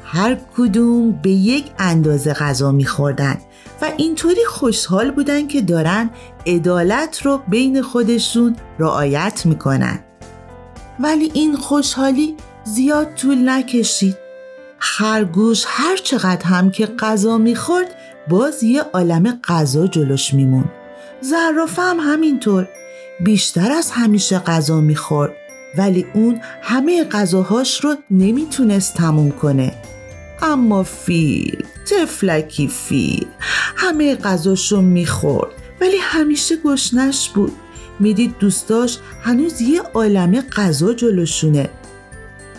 هر 0.04 0.38
کدوم 0.56 1.12
به 1.22 1.30
یک 1.30 1.64
اندازه 1.78 2.32
غذا 2.32 2.72
میخوردن 2.72 3.38
و 3.82 3.90
اینطوری 3.96 4.44
خوشحال 4.48 5.10
بودن 5.10 5.46
که 5.46 5.60
دارن 5.60 6.10
عدالت 6.46 7.22
رو 7.22 7.42
بین 7.48 7.82
خودشون 7.82 8.56
رعایت 8.78 9.46
می‌کنن. 9.46 9.98
ولی 11.00 11.30
این 11.34 11.56
خوشحالی 11.56 12.36
زیاد 12.64 13.14
طول 13.14 13.48
نکشید. 13.48 14.16
خرگوش 14.78 15.64
هر 15.66 15.96
چقدر 15.96 16.46
هم 16.46 16.70
که 16.70 16.86
غذا 16.86 17.38
می‌خورد 17.38 17.94
باز 18.28 18.62
یه 18.62 18.82
عالم 18.82 19.40
غذا 19.44 19.86
جلوش 19.86 20.34
میمون 20.34 20.64
زرافه 21.22 21.82
هم 21.82 22.00
همینطور. 22.00 22.68
بیشتر 23.20 23.72
از 23.72 23.90
همیشه 23.90 24.38
غذا 24.38 24.80
می‌خورد 24.80 25.32
ولی 25.78 26.06
اون 26.14 26.40
همه 26.62 27.04
غذاهاش 27.04 27.84
رو 27.84 27.96
نمی‌تونست 28.10 28.94
تموم 28.94 29.30
کنه. 29.30 29.74
اما 30.42 30.82
فیل 30.82 31.64
تفلکی 31.86 32.68
فیل 32.68 33.26
همه 33.76 34.14
غذاشو 34.14 34.80
می‌خورد 34.80 35.50
ولی 35.80 35.96
همیشه 36.00 36.56
گشنش 36.56 37.28
بود. 37.28 37.52
می‌دید 38.00 38.38
دوستاش 38.38 38.98
هنوز 39.22 39.60
یه 39.60 39.82
عالمه 39.94 40.42
غذا 40.42 40.92
جلوشونه. 40.92 41.70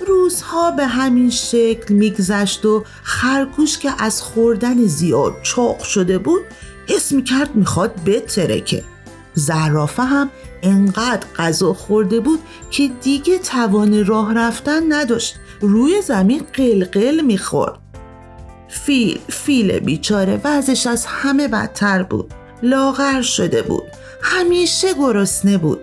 روزها 0.07 0.71
به 0.71 0.85
همین 0.85 1.29
شکل 1.29 1.93
میگذشت 1.93 2.65
و 2.65 2.83
خرگوش 3.03 3.77
که 3.77 3.91
از 3.99 4.21
خوردن 4.21 4.85
زیاد 4.85 5.33
چاق 5.43 5.83
شده 5.83 6.17
بود 6.17 6.41
حس 6.87 7.11
می‌کرد 7.11 7.55
می‌خواد 7.55 8.03
بترکه 8.05 8.83
زرافه 9.33 10.03
هم 10.03 10.29
انقدر 10.63 11.27
غذا 11.37 11.73
خورده 11.73 12.19
بود 12.19 12.39
که 12.71 12.89
دیگه 13.01 13.37
توان 13.37 14.05
راه 14.05 14.33
رفتن 14.33 14.93
نداشت. 14.93 15.35
روی 15.61 16.01
زمین 16.01 16.41
قلقل 16.53 17.21
می‌خورد. 17.21 17.79
فیل 18.67 19.19
فیل 19.29 19.79
بیچاره 19.79 20.41
وضعش 20.43 20.87
از 20.87 21.05
همه 21.05 21.47
بدتر 21.47 22.03
بود. 22.03 22.33
لاغر 22.63 23.21
شده 23.21 23.61
بود. 23.61 23.83
همیشه 24.21 24.93
گرسنه 24.93 25.57
بود. 25.57 25.79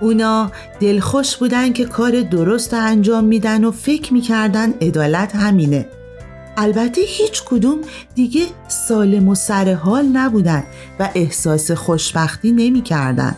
اونا 0.00 0.52
دلخوش 0.80 1.36
بودن 1.36 1.72
که 1.72 1.84
کار 1.84 2.20
درست 2.20 2.74
انجام 2.74 3.24
میدن 3.24 3.64
و 3.64 3.70
فکر 3.70 4.12
می‌کردن 4.12 4.74
عدالت 4.80 5.36
همینه. 5.36 5.88
البته 6.56 7.00
هیچ 7.00 7.42
کدوم 7.44 7.78
دیگه 8.14 8.46
سالم 8.68 9.28
و 9.28 9.34
سر 9.34 9.74
حال 9.74 10.04
نبودن 10.04 10.64
و 11.00 11.10
احساس 11.14 11.70
خوشبختی 11.70 12.52
نمی‌کردن. 12.52 13.36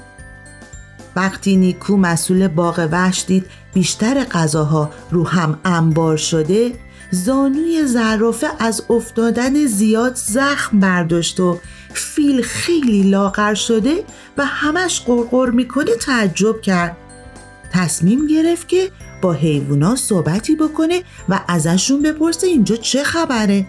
وقتی 1.16 1.56
نیکو 1.56 1.96
مسئول 1.96 2.48
باغ 2.48 2.88
وحش 2.92 3.24
دید 3.26 3.46
بیشتر 3.74 4.24
غذاها 4.24 4.90
رو 5.10 5.28
هم 5.28 5.58
انبار 5.64 6.16
شده 6.16 6.72
زانوی 7.10 7.86
زرافه 7.86 8.46
از 8.58 8.82
افتادن 8.90 9.66
زیاد 9.66 10.14
زخم 10.14 10.80
برداشت 10.80 11.40
و 11.40 11.58
فیل 11.94 12.42
خیلی 12.42 13.02
لاغر 13.02 13.54
شده 13.54 14.04
و 14.38 14.44
همش 14.44 15.00
قرقر 15.00 15.50
می‌کنه 15.50 15.96
تعجب 15.96 16.60
کرد 16.60 16.96
تصمیم 17.72 18.26
گرفت 18.26 18.68
که 18.68 18.90
با 19.24 19.32
حیوونا 19.32 19.96
صحبتی 19.96 20.56
بکنه 20.56 21.02
و 21.28 21.40
ازشون 21.48 22.02
بپرسه 22.02 22.46
اینجا 22.46 22.76
چه 22.76 23.04
خبره. 23.04 23.66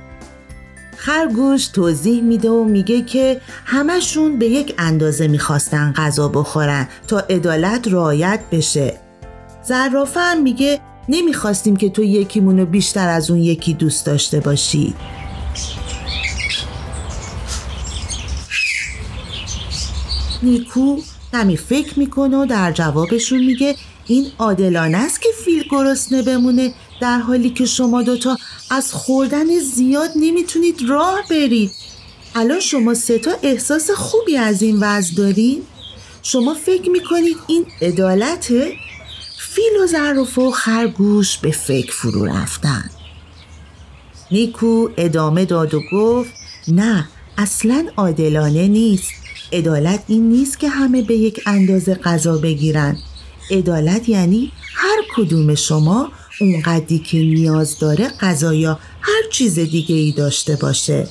خرگوش 0.97 1.67
توضیح 1.67 2.24
میده 2.24 2.50
و 2.50 2.63
میگه 2.63 3.01
که 3.01 3.41
همشون 3.65 4.39
به 4.39 4.45
یک 4.45 4.75
اندازه 4.77 5.27
می‌خواستن 5.27 5.93
غذا 5.95 6.27
بخورن 6.27 6.88
تا 7.07 7.19
عدالت 7.19 7.88
رعایت 7.88 8.39
بشه. 8.51 9.00
زرافه 9.63 10.33
میگه 10.43 10.79
نمی‌خواستیم 11.09 11.75
که 11.75 11.89
تو 11.89 12.03
یکیمونو 12.03 12.65
بیشتر 12.65 13.09
از 13.09 13.31
اون 13.31 13.39
یکی 13.39 13.74
دوست 13.74 14.05
داشته 14.05 14.39
باشی. 14.39 14.93
نیکو 20.43 20.97
کمی 21.31 21.57
فکر 21.57 22.00
می‌کنه 22.00 22.38
و 22.38 22.45
در 22.45 22.71
جوابشون 22.71 23.39
میگه 23.39 23.75
این 24.07 24.31
عادلانه 24.39 24.97
است 24.97 25.21
که 25.21 25.29
فیل 25.45 25.63
گرسنه 25.69 26.22
بمونه 26.22 26.74
در 27.01 27.20
حالی 27.20 27.50
که 27.50 27.65
شما 27.65 28.01
دوتا 28.01 28.37
از 28.72 28.94
خوردن 28.94 29.59
زیاد 29.59 30.09
نمی‌تونید 30.15 30.89
راه 30.89 31.20
برید 31.29 31.72
الان 32.35 32.59
شما 32.59 32.94
ستا 32.94 33.31
احساس 33.44 33.91
خوبی 33.91 34.37
از 34.37 34.61
این 34.61 34.79
وضع 34.79 35.15
دارین؟ 35.15 35.61
شما 36.24 36.53
فکر 36.53 36.89
می‌کنید 36.89 37.37
این 37.48 37.65
عدالته؟ 37.81 38.74
فیل 39.39 39.83
و 39.83 39.87
ظرف 39.87 40.37
و 40.37 40.51
خرگوش 40.51 41.37
به 41.37 41.51
فکر 41.51 41.91
فرو 41.91 42.25
رفتن 42.25 42.89
نیکو 44.31 44.89
ادامه 44.98 45.46
داد 45.46 45.74
و 45.74 45.81
گفت 45.91 46.33
نه 46.68 47.07
اصلا 47.37 47.85
عادلانه 47.98 48.68
نیست 48.68 49.11
عدالت 49.53 50.03
این 50.07 50.29
نیست 50.29 50.59
که 50.59 50.70
همه 50.70 51.01
به 51.01 51.15
یک 51.15 51.41
اندازه 51.46 51.96
غذا 51.96 52.37
بگیرن 52.37 52.98
عدالت 53.51 54.10
یعنی 54.10 54.51
هر 54.75 54.98
کدوم 55.16 55.55
شما 55.55 56.12
اونقدری 56.42 57.00
که 57.00 57.18
نیاز 57.18 57.79
داره 57.79 58.08
غذا 58.08 58.53
یا 58.53 58.79
هر 59.01 59.29
چیز 59.31 59.60
دیگه 59.60 59.96
ای 59.96 60.12
داشته 60.12 60.55
باشه. 60.55 61.08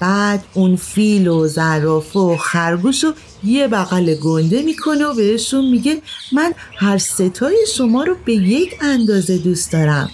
بعد 0.00 0.44
اون 0.54 0.76
فیل 0.76 1.28
و 1.28 1.48
زرافه 1.48 2.18
و 2.18 2.36
خرگوش 2.36 3.04
رو 3.04 3.12
یه 3.44 3.68
بغل 3.68 4.14
گنده 4.14 4.62
می‌کنه 4.62 5.04
و 5.04 5.14
بهشون 5.14 5.70
میگه 5.70 6.02
من 6.32 6.52
هر 6.78 6.98
ستای 6.98 7.56
شما 7.76 8.04
رو 8.04 8.16
به 8.24 8.34
یک 8.34 8.74
اندازه 8.80 9.38
دوست 9.38 9.72
دارم 9.72 10.10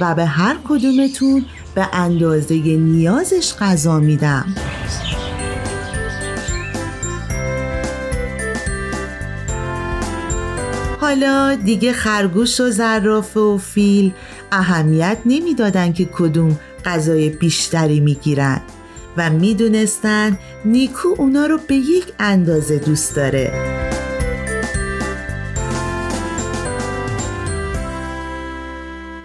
و 0.00 0.14
به 0.14 0.24
هر 0.24 0.56
کدومتون 0.68 1.46
به 1.74 1.88
اندازه 1.92 2.54
نیازش 2.54 3.54
غذا 3.60 3.98
میدم. 4.00 4.54
حالا 11.00 11.54
دیگه 11.54 11.92
خرگوش 11.92 12.60
و 12.60 12.70
زرافه 12.70 13.40
و 13.40 13.58
فیل 13.58 14.12
اهمیت 14.52 15.18
نمی‌دادن 15.26 15.92
که 15.92 16.04
کدوم 16.04 16.58
غذای 16.84 17.28
بیشتری 17.28 18.00
می‌گیرن 18.00 18.60
و 19.16 19.30
می‌دونستن 19.30 20.38
نیکو 20.64 21.08
اونا 21.18 21.46
رو 21.46 21.58
به 21.68 21.74
یک 21.74 22.04
اندازه 22.18 22.78
دوست 22.78 23.16
داره. 23.16 23.52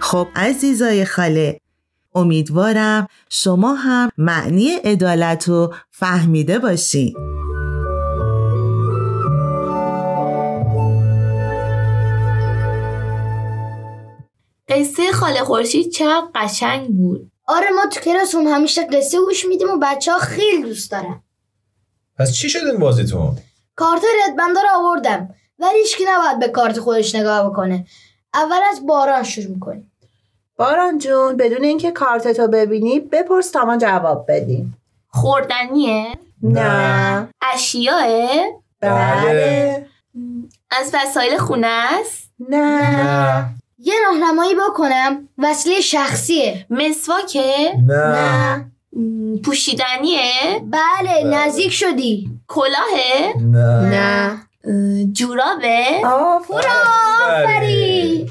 خب 0.00 0.28
عزیزای 0.36 1.04
خاله 1.04 1.60
امیدوارم 2.14 3.08
شما 3.30 3.74
هم 3.74 4.10
معنی 4.18 4.70
عدالت 4.84 5.48
رو 5.48 5.74
فهمیده 5.90 6.58
باشین. 6.58 7.33
قصه 14.74 15.12
خاله 15.12 15.40
خورشید 15.40 15.90
چقدر 15.90 16.26
قشنگ 16.34 16.88
بود. 16.88 17.30
آره 17.46 17.70
ما 17.70 17.86
تو 17.86 18.00
کلاس 18.00 18.34
هم 18.34 18.46
همیشه 18.46 18.86
قصه 18.86 19.18
گوش 19.20 19.44
میدیم 19.44 19.68
و 19.68 19.78
بچه 19.82 20.12
ها 20.12 20.18
خیلی 20.18 20.62
دوست 20.62 20.90
دارن. 20.90 21.22
پس 22.18 22.32
چی 22.32 22.48
شد 22.48 22.66
این 22.66 22.78
بازیتون؟ 22.78 23.38
کارت 23.76 24.02
ردبندا 24.28 24.60
رو 24.60 24.68
آوردم 24.86 25.34
ولی 25.58 25.78
هیچکی 25.78 26.04
نباید 26.08 26.38
به 26.38 26.48
کارت 26.48 26.80
خودش 26.80 27.14
نگاه 27.14 27.50
بکنه. 27.50 27.86
اول 28.34 28.60
از 28.70 28.86
باران 28.86 29.22
شروع 29.22 29.54
می‌کنیم. 29.54 29.92
باران 30.56 30.98
جون 30.98 31.36
بدون 31.36 31.64
اینکه 31.64 31.90
کارتتو 31.90 32.48
ببینی 32.48 33.00
بپرس 33.00 33.50
تا 33.50 33.64
ما 33.64 33.76
جواب 33.76 34.26
بدیم. 34.28 34.76
خوردنیه؟ 35.08 36.06
نه. 36.42 37.28
اشیاه 37.42 38.06
بله. 38.80 39.86
از 40.70 40.94
وسایل 40.94 41.36
خونه 41.38 41.66
است 41.66 42.30
نه. 42.48 43.54
یه 43.78 43.94
راهنمایی 44.06 44.54
بکنم. 44.54 45.28
وسیله 45.38 45.80
شخصیه. 45.80 46.66
مسواکه؟ 46.70 47.74
نه. 47.86 48.70
م، 48.92 49.36
پوشیدنیه؟ 49.36 50.30
بله 50.70 51.24
نزدیک 51.24 51.72
شدی. 51.72 52.30
کلاهه؟ 52.46 53.38
نه. 53.40 53.80
نه. 53.80 54.40
اه، 54.64 55.04
جورابه؟ 55.12 55.84
آفرین. 57.22 58.30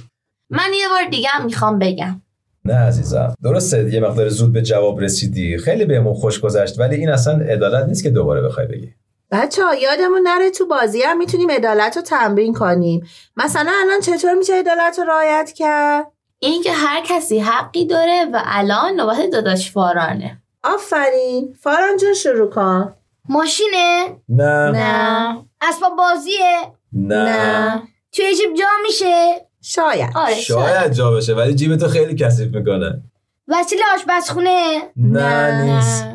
من 0.50 0.70
یه 0.80 0.90
بار 0.90 1.10
دیگه 1.12 1.30
هم 1.30 1.46
می‌خوام 1.46 1.80
بگم. 1.80 2.22
نه 2.66 2.74
عزیزم. 2.74 3.36
درسته 3.44 3.94
یه 3.94 4.00
مقدار 4.00 4.30
زود 4.30 4.54
به 4.54 4.62
جواب 4.62 5.00
رسیدی. 5.00 5.58
خیلی 5.58 5.86
بهمون 5.86 6.14
خوش 6.14 6.40
گذشت 6.40 6.80
ولی 6.80 6.96
این 6.96 7.10
اصلا 7.10 7.34
عدالت 7.34 7.88
نیست 7.88 8.04
که 8.04 8.10
دوباره 8.10 8.42
بخوای 8.42 8.68
بگی. 8.68 8.94
بچه 9.34 9.66
ها 9.66 9.76
یادمون 9.76 10.22
نره 10.24 10.52
تو 10.52 10.66
بازی 10.66 11.02
هم 11.02 11.18
می‌تونیم 11.18 11.52
عدالت 11.52 11.98
رو 11.98 12.04
تمرین 12.04 12.54
کنیم. 12.54 13.08
مثلا 13.38 13.72
الان 13.82 14.00
چطور 14.00 14.34
میشه 14.34 14.54
عدالت 14.54 15.00
رو 15.00 15.04
رعایت 15.04 15.52
کرد؟ 15.52 16.08
اینکه 16.40 16.72
هر 16.72 17.02
کسی 17.06 17.40
حقی 17.40 17.86
داره 17.86 18.26
و 18.34 18.42
الان 18.46 18.94
نوبت 18.96 19.30
داداش 19.32 19.72
فارانه. 19.72 20.42
آفرین. 20.64 21.56
فاران 21.62 21.98
جون 21.98 22.14
شروع 22.14 22.50
کن. 22.50 22.94
ماشینه؟ 23.30 24.18
نه. 24.30 24.72
نه. 24.72 25.46
اسباب 25.62 25.96
بازیه؟ 25.98 26.74
نه. 26.94 27.82
توی 28.12 28.36
جیب 28.36 28.54
جا 28.54 28.66
میشه؟ 28.84 29.48
شاید. 29.62 30.10
آره 30.16 30.36
شاید 30.36 30.92
جا 30.92 31.12
بشه 31.12 31.34
ولی 31.34 31.56
جیبتو 31.56 31.88
خیلی 31.88 32.16
کثیف 32.16 32.56
می‌کنه. 32.56 33.02
وسیله 33.48 33.82
آشپزخونه؟ 33.96 34.82
نه. 34.96 35.62
نیست. 35.62 36.06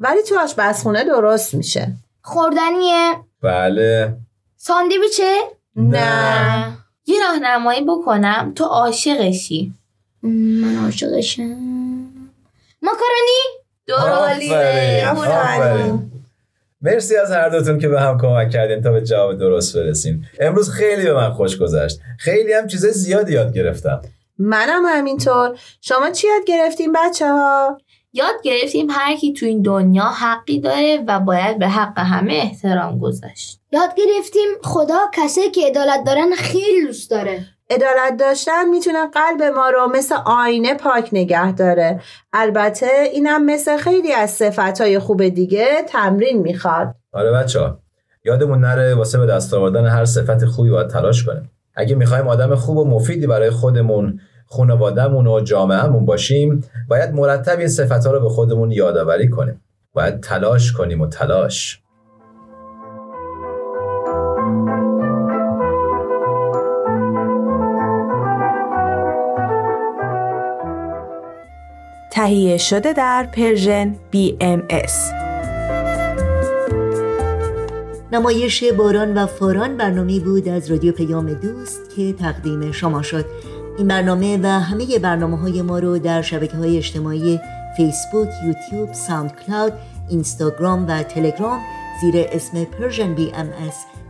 ولی 0.00 0.22
تو 0.22 0.38
آشپزخونه 0.38 1.04
درست 1.04 1.54
میشه. 1.54 1.92
خوردنیه؟ 2.26 3.14
بله. 3.42 4.16
ساندویچه؟ 4.56 5.36
نه. 5.76 6.78
یه 7.06 7.20
راهنمایی 7.22 7.84
بکنم. 7.84 8.52
تو 8.56 8.64
عاشقشی. 8.64 9.72
من 10.22 10.84
عاشقشم. 10.84 11.56
ماکارونی 12.82 13.42
آفرین. 15.06 16.12
مرسی 16.80 17.16
از 17.16 17.30
هر 17.30 17.48
دوتون 17.48 17.78
که 17.78 17.88
به 17.88 18.00
هم 18.00 18.20
کمک 18.20 18.50
کردین 18.50 18.82
تا 18.82 18.92
به 18.92 19.00
جواب 19.00 19.38
درست 19.38 19.76
برسیم. 19.76 20.30
امروز 20.40 20.70
خیلی 20.70 21.04
به 21.04 21.14
من 21.14 21.30
خوش 21.30 21.58
گذشت. 21.58 22.00
خیلی 22.18 22.52
هم 22.52 22.66
چیز 22.66 22.86
زیادی 22.86 23.32
یاد 23.32 23.52
گرفتم. 23.52 24.02
منم 24.38 24.82
همینطور. 24.86 25.58
شما 25.80 26.10
چی 26.10 26.26
یاد 26.26 26.44
گرفتین 26.46 26.92
بچه 26.92 27.28
ها؟ 27.28 27.78
یاد 28.16 28.42
گرفتیم 28.42 28.86
هر 28.90 29.16
کی 29.16 29.32
تو 29.32 29.46
این 29.46 29.62
دنیا 29.62 30.04
حقی 30.04 30.60
داره 30.60 31.04
و 31.08 31.20
باید 31.20 31.58
به 31.58 31.68
حق 31.68 31.98
همه 31.98 32.32
احترام 32.32 32.98
گذاشت. 32.98 33.60
یاد 33.72 33.90
گرفتیم 33.96 34.48
خدا 34.62 34.98
کسایی 35.14 35.50
که 35.50 35.66
عدالت 35.66 36.04
دارن 36.06 36.30
خیلی 36.36 36.86
دوست 36.86 37.10
داره. 37.10 37.46
عدالت 37.70 38.16
داشتن 38.18 38.68
می‌تونه 38.68 39.06
قلب 39.06 39.42
ما 39.42 39.70
رو 39.70 39.86
مثل 39.94 40.14
آینه 40.26 40.74
پاک 40.74 41.08
نگه 41.12 41.52
داره. 41.52 42.00
البته 42.32 42.88
اینم 43.12 43.44
مثل 43.44 43.76
خیلی 43.76 44.12
از 44.12 44.30
صفتهای 44.30 44.98
خوب 44.98 45.28
دیگه 45.28 45.66
تمرین 45.88 46.38
می‌خواد. 46.38 46.94
آره 47.12 47.32
بچه 47.32 47.60
ها 47.60 47.78
یادمون 48.24 48.60
نره 48.60 48.94
واسه 48.94 49.18
به 49.18 49.26
دست 49.26 49.54
آوردن 49.54 49.86
هر 49.86 50.04
صفت 50.04 50.44
خوبی 50.44 50.70
باید 50.70 50.88
تلاش 50.88 51.24
کنیم. 51.24 51.50
اگه 51.74 51.94
می‌خوایم 51.94 52.28
آدم 52.28 52.54
خوب 52.54 52.76
و 52.76 52.84
مفیدی 52.84 53.26
برای 53.26 53.50
خودمون 53.50 54.20
خانوادهمون 54.46 55.26
و 55.26 55.40
جامعهمون 55.40 56.04
باشیم 56.04 56.64
باید 56.88 57.14
مرتب 57.14 57.58
این 57.58 57.68
صفت 57.68 58.06
ها 58.06 58.12
رو 58.12 58.20
به 58.20 58.28
خودمون 58.28 58.70
یادآوری 58.70 59.28
کنیم. 59.28 59.60
باید 59.92 60.20
تلاش 60.20 60.72
کنیم 60.72 61.00
و 61.00 61.06
تلاش. 61.06 61.80
تهیه 72.12 72.56
شده 72.56 72.92
در 72.92 73.28
Persian 73.32 73.94
BMS 74.12 74.92
نمایش 78.12 78.64
باران 78.64 79.18
و 79.18 79.26
فاران 79.26 79.76
برنامه 79.76 80.20
بود 80.20 80.48
از 80.48 80.70
رادیو 80.70 80.92
پیام 80.92 81.32
دوست 81.32 81.96
که 81.96 82.12
تقدیم 82.12 82.72
شما 82.72 83.02
شد. 83.02 83.24
این 83.78 83.88
برنامه 83.88 84.38
و 84.42 84.46
همه 84.46 84.98
برنامه 84.98 85.36
های 85.36 85.62
ما 85.62 85.78
رو 85.78 85.98
در 85.98 86.22
شبکه 86.22 86.56
های 86.56 86.76
اجتماعی 86.76 87.40
فیسبوک، 87.76 88.28
یوتیوب، 88.44 88.92
ساوند 88.92 89.32
کلاود، 89.46 89.72
اینستاگرام 90.08 90.86
و 90.88 91.02
تلگرام 91.02 91.60
زیر 92.00 92.14
اسم 92.16 92.64
Persian 92.64 93.14
BMS 93.14 93.48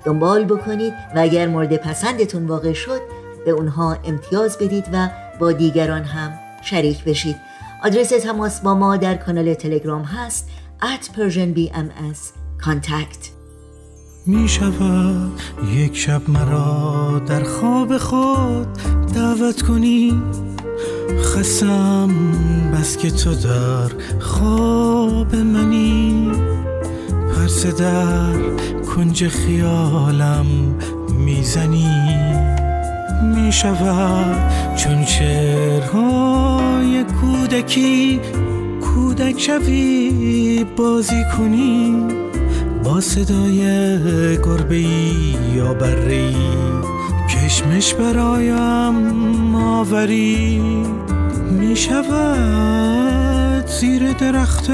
دنبال 0.05 0.44
بکنید 0.44 0.92
و 1.14 1.18
اگر 1.18 1.46
مورد 1.46 1.76
پسندتون 1.76 2.46
واقع 2.46 2.72
شد 2.72 3.00
به 3.44 3.50
اونها 3.50 3.96
امتیاز 4.05 4.59
بدید 4.59 4.85
و 4.92 5.09
با 5.40 5.52
دیگران 5.52 6.02
هم 6.02 6.31
شریک 6.62 7.05
بشید. 7.05 7.37
آدرس 7.85 8.09
تماس 8.09 8.61
با 8.61 8.74
ما 8.74 8.96
در 8.96 9.14
کانال 9.14 9.55
تلگرام 9.55 10.02
هست 10.02 10.48
at 10.83 11.05
Persian 11.05 11.59
BMS 11.59 12.18
contact. 12.66 13.37
می 14.26 14.48
شود 14.48 15.40
یک 15.74 15.96
شب 15.96 16.31
مرا 16.31 17.22
در 17.26 17.42
خواب 17.42 17.98
خود 17.98 18.68
دعوت 19.14 19.62
کنی؟ 19.62 20.23
خسم 21.23 22.11
بس 22.75 22.97
که 22.97 23.11
تو 23.11 23.35
در 23.35 23.90
خواب 24.21 25.37
منی. 25.37 26.31
پرس 27.35 27.66
در 27.66 28.37
کنج 28.95 29.29
خیالم 29.29 30.47
می‌زنی. 31.19 32.16
می 33.37 33.53
شود 33.53 34.53
چون 34.77 35.05
شعرهای 35.05 37.05
کودکی 37.21 38.21
کودک 38.81 39.40
شوی 39.40 40.64
بازی 40.77 41.23
کنی. 41.37 41.97
با 42.85 43.01
صدای 43.01 43.59
گربه 44.38 44.81
یا 45.55 45.75
بره 45.75 46.33
کشمش 47.47 47.95
برایم 47.95 49.55
آوری 49.55 50.59
می 51.51 51.77
شود 51.77 53.67
زیر 53.67 54.13
درخت 54.13 54.71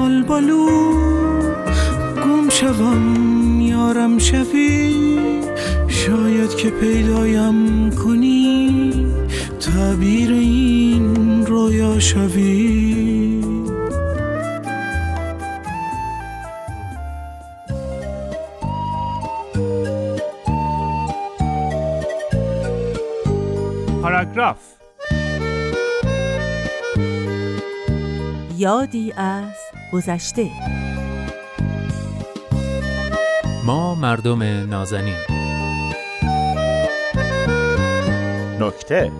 آلبالو. 0.00 0.68
گم 2.24 2.48
شوم 2.48 3.60
یارم 3.60 4.18
شوی. 4.18 5.18
شاید 5.88 6.54
که 6.54 6.70
پیدایم 6.70 7.90
کنی 7.90 8.92
تعبیر 9.60 10.32
این 10.32 11.46
رویا 11.46 11.98
شوی. 11.98 13.33
یادی 28.64 29.12
از 29.16 29.56
گذشته. 29.92 30.50
ما 33.64 33.94
مردم 33.94 34.42
نازنین. 34.42 35.16
نکته. 38.60 39.12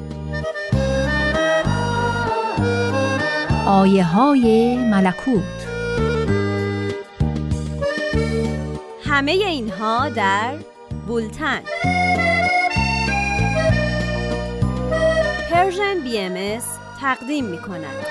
آیه 3.66 4.04
های 4.04 4.76
ملکوت. 4.76 5.42
همه 9.04 9.32
اینها 9.32 10.08
در 10.08 10.54
بولتن. 11.06 11.60
Persian 15.50 16.00
BMS 16.04 16.62
تقدیم 17.00 17.44
می 17.44 17.58
کند 17.58 18.06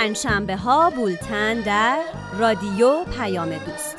پنجشنبه 0.00 0.56
ها 0.56 0.90
بولتن 0.90 1.60
در 1.60 2.02
رادیو 2.38 3.04
پیام 3.04 3.48
دوست. 3.48 3.96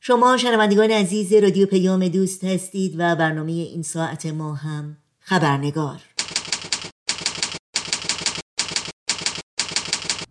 شما 0.00 0.36
شنوندگان 0.36 0.90
عزیز 0.90 1.32
رادیو 1.32 1.66
پیام 1.66 2.08
دوست 2.08 2.44
هستید 2.44 2.94
و 2.98 3.16
برنامه 3.16 3.52
این 3.52 3.82
ساعت 3.82 4.26
ما 4.26 4.54
هم 4.54 4.96
خبرنگار. 5.20 6.00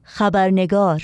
خبرنگار. 0.04 1.02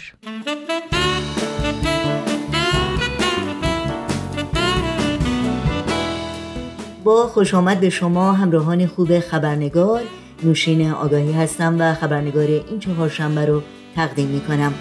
با 7.03 7.27
خوش 7.27 7.53
آمد 7.53 7.79
به 7.79 7.89
شما 7.89 8.33
همراهان 8.33 8.87
خوب 8.87 9.19
خبرنگار. 9.19 10.01
نوشین 10.43 10.91
آگاهی 10.91 11.31
هستم 11.31 11.75
و 11.79 11.93
خبرنگار 11.93 12.47
این 12.47 12.79
چهارشنبه 12.79 13.45
رو 13.45 13.61
تقدیم 13.95 14.27
می 14.27 14.41
کنم 14.41 14.73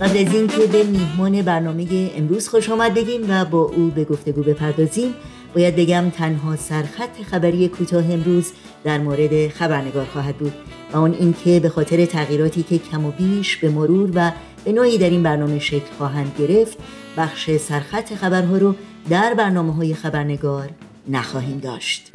قبل 0.00 0.26
از 0.26 0.34
اینکه 0.34 0.66
به 0.72 0.84
میهمان 0.84 1.42
برنامه 1.42 2.10
امروز 2.16 2.48
خوش 2.48 2.70
آمد 2.70 2.94
بگیم 2.94 3.20
و 3.28 3.44
با 3.44 3.62
او 3.62 3.92
به 3.94 4.04
گفتگو 4.04 4.42
بپردازیم 4.42 5.14
باید 5.54 5.76
بگم 5.76 6.10
تنها 6.10 6.56
سرخط 6.56 7.22
خبری 7.30 7.68
کوتاه 7.68 8.12
امروز 8.12 8.52
در 8.84 8.98
مورد 8.98 9.48
خبرنگار 9.48 10.04
خواهد 10.04 10.36
بود 10.36 10.52
و 10.92 10.96
اون 10.96 11.12
اینکه 11.12 11.60
به 11.60 11.68
خاطر 11.68 12.04
تغییراتی 12.04 12.62
که 12.62 12.78
کم 12.78 13.04
و 13.04 13.10
بیش 13.10 13.56
به 13.56 13.70
مرور 13.70 14.10
و 14.14 14.32
به 14.64 14.72
نوعی 14.72 14.98
در 14.98 15.10
این 15.10 15.22
برنامه 15.22 15.58
شکل 15.58 15.92
خواهند 15.98 16.32
گرفت 16.38 16.78
بخش 17.16 17.50
سرخط 17.56 18.14
خبرها 18.14 18.56
رو 18.56 18.74
در 19.10 19.34
برنامه 19.34 19.74
های 19.74 19.94
خبرنگار 19.94 20.68
نخواهیم 21.08 21.58
داشت. 21.58 22.10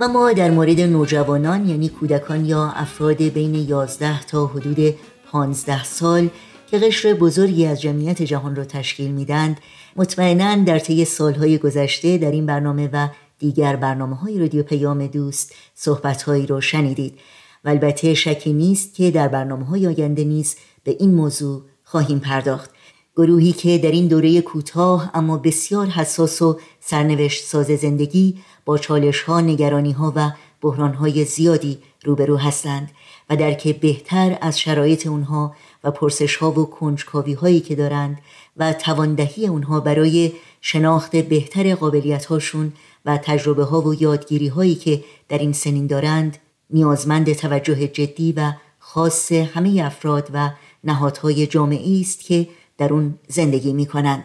و 0.00 0.08
ما 0.08 0.32
در 0.32 0.50
مورد 0.50 0.80
نوجوانان 0.80 1.68
یعنی 1.68 1.88
کودکان 1.88 2.44
یا 2.44 2.72
افراد 2.76 3.22
بین 3.22 3.54
11 3.54 4.22
تا 4.22 4.46
حدود 4.46 4.94
15 5.32 5.84
سال 5.84 6.28
که 6.70 6.78
قشر 6.78 7.14
بزرگی 7.14 7.66
از 7.66 7.80
جمعیت 7.80 8.22
جهان 8.22 8.56
را 8.56 8.64
تشکیل 8.64 9.10
میدند 9.10 9.60
مطمئنا 9.96 10.64
در 10.64 10.78
طی 10.78 11.04
سالهای 11.04 11.58
گذشته 11.58 12.18
در 12.18 12.30
این 12.30 12.46
برنامه 12.46 12.90
و 12.92 13.08
دیگر 13.38 13.76
برنامه 13.76 14.16
های 14.16 14.38
رادیو 14.38 14.62
پیام 14.62 15.06
دوست 15.06 15.54
صحبت 15.74 16.28
رو 16.28 16.60
شنیدید. 16.60 17.18
و 17.64 17.68
البته 17.68 18.14
شکی 18.14 18.52
نیست 18.52 18.94
که 18.94 19.10
در 19.10 19.28
برنامه 19.28 19.66
های 19.66 19.86
آینده 19.86 20.24
نیز 20.24 20.56
به 20.84 20.96
این 21.00 21.14
موضوع 21.14 21.62
خواهیم 21.84 22.18
پرداخت. 22.18 22.70
گروهی 23.16 23.52
که 23.52 23.78
در 23.78 23.90
این 23.90 24.06
دوره 24.06 24.40
کوتاه 24.40 25.10
اما 25.14 25.36
بسیار 25.36 25.86
حساس 25.86 26.42
و 26.42 26.58
سرنوشت 26.80 27.44
ساز 27.44 27.66
زندگی 27.66 28.38
با 28.64 28.78
چالش 28.78 29.22
ها، 29.22 29.40
نگرانی 29.40 29.92
ها 29.92 30.12
و 30.16 30.30
بحران 30.60 30.94
های 30.94 31.24
زیادی 31.24 31.78
روبرو 32.04 32.36
هستند 32.36 32.90
و 33.30 33.36
درک 33.36 33.80
بهتر 33.80 34.38
از 34.40 34.60
شرایط 34.60 35.06
اونها 35.06 35.54
و 35.84 35.90
پرسش 35.90 36.36
ها 36.36 36.50
و 36.50 36.70
کنجکاوی 36.70 37.32
هایی 37.32 37.60
که 37.60 37.74
دارند 37.74 38.18
و 38.56 38.72
تواندهی 38.72 39.46
اونها 39.46 39.80
برای 39.80 40.32
شناخت 40.60 41.16
بهتر 41.16 41.74
قابلیت 41.74 42.24
هاشون 42.24 42.72
و 43.04 43.18
تجربه 43.18 43.64
ها 43.64 43.80
و 43.80 43.94
یادگیری 43.94 44.48
هایی 44.48 44.74
که 44.74 45.04
در 45.28 45.38
این 45.38 45.52
سنین 45.52 45.86
دارند 45.86 46.38
نیازمند 46.70 47.32
توجه 47.32 47.88
جدی 47.88 48.32
و 48.32 48.52
خاص 48.78 49.32
همه 49.32 49.82
افراد 49.84 50.30
و 50.32 50.50
نهادهای 50.84 51.46
جامعه 51.46 52.00
است 52.00 52.20
که 52.20 52.48
در 52.78 52.92
اون 52.92 53.18
زندگی 53.28 53.72
می 53.72 53.86
کنند. 53.86 54.24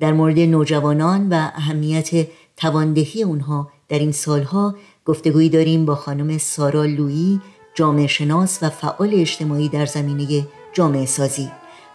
در 0.00 0.12
مورد 0.12 0.38
نوجوانان 0.38 1.28
و 1.28 1.34
اهمیت 1.34 2.28
تواندهی 2.56 3.22
اونها 3.22 3.70
در 3.88 3.98
این 3.98 4.12
سالها 4.12 4.74
گفتگویی 5.04 5.48
داریم 5.48 5.86
با 5.86 5.94
خانم 5.94 6.38
سارا 6.38 6.84
لویی 6.84 7.40
جامعه 7.74 8.06
شناس 8.06 8.58
و 8.62 8.70
فعال 8.70 9.10
اجتماعی 9.14 9.68
در 9.68 9.86
زمینه 9.86 10.46
جامعه 10.72 11.06
سازی 11.06 11.50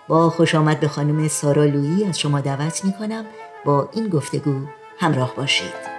با 0.08 0.30
خوش 0.30 0.56
آمد 0.56 0.80
به 0.80 0.88
خانم 0.88 1.28
سارا 1.28 1.66
لویی 1.66 2.04
از 2.04 2.20
شما 2.20 2.42
دعوت 2.42 2.86
می 2.86 2.94
کنم 2.94 3.26
با 3.66 3.90
این 3.94 4.08
گفتگو 4.08 4.54
همراه 5.00 5.36
باشید 5.36 5.93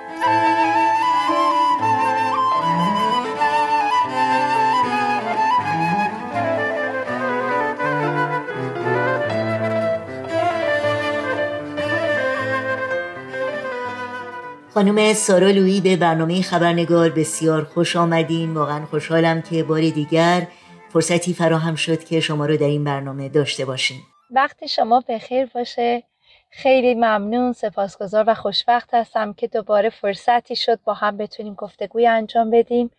خانم 14.74 15.12
سارا 15.12 15.50
لویی 15.50 15.80
به 15.80 15.96
برنامه 15.96 16.42
خبرنگار 16.42 17.10
بسیار 17.10 17.64
خوش 17.64 17.96
آمدین. 17.96 18.54
واقعا 18.54 18.86
خوشحالم 18.86 19.42
که 19.42 19.62
بار 19.62 19.80
دیگر 19.80 20.46
فرصتی 20.88 21.34
فراهم 21.34 21.74
شد 21.74 22.04
که 22.04 22.20
شما 22.20 22.46
رو 22.46 22.56
در 22.56 22.66
این 22.66 22.84
برنامه 22.84 23.28
داشته 23.28 23.64
باشیم. 23.64 24.02
وقتی 24.30 24.68
شما 24.68 25.00
به 25.00 25.18
خیر 25.18 25.46
باشه. 25.46 26.02
خیلی 26.50 26.94
ممنون 26.94 27.52
سپاسگزار 27.52 28.24
و 28.26 28.34
خوشوقت 28.34 28.94
هستم 28.94 29.32
که 29.32 29.46
دوباره 29.46 29.90
فرصتی 29.90 30.56
شد 30.56 30.80
با 30.84 30.94
هم 30.94 31.16
بتونیم 31.16 31.54
گفتگوی 31.54 32.06
انجام 32.06 32.50
بدیم 32.50 32.90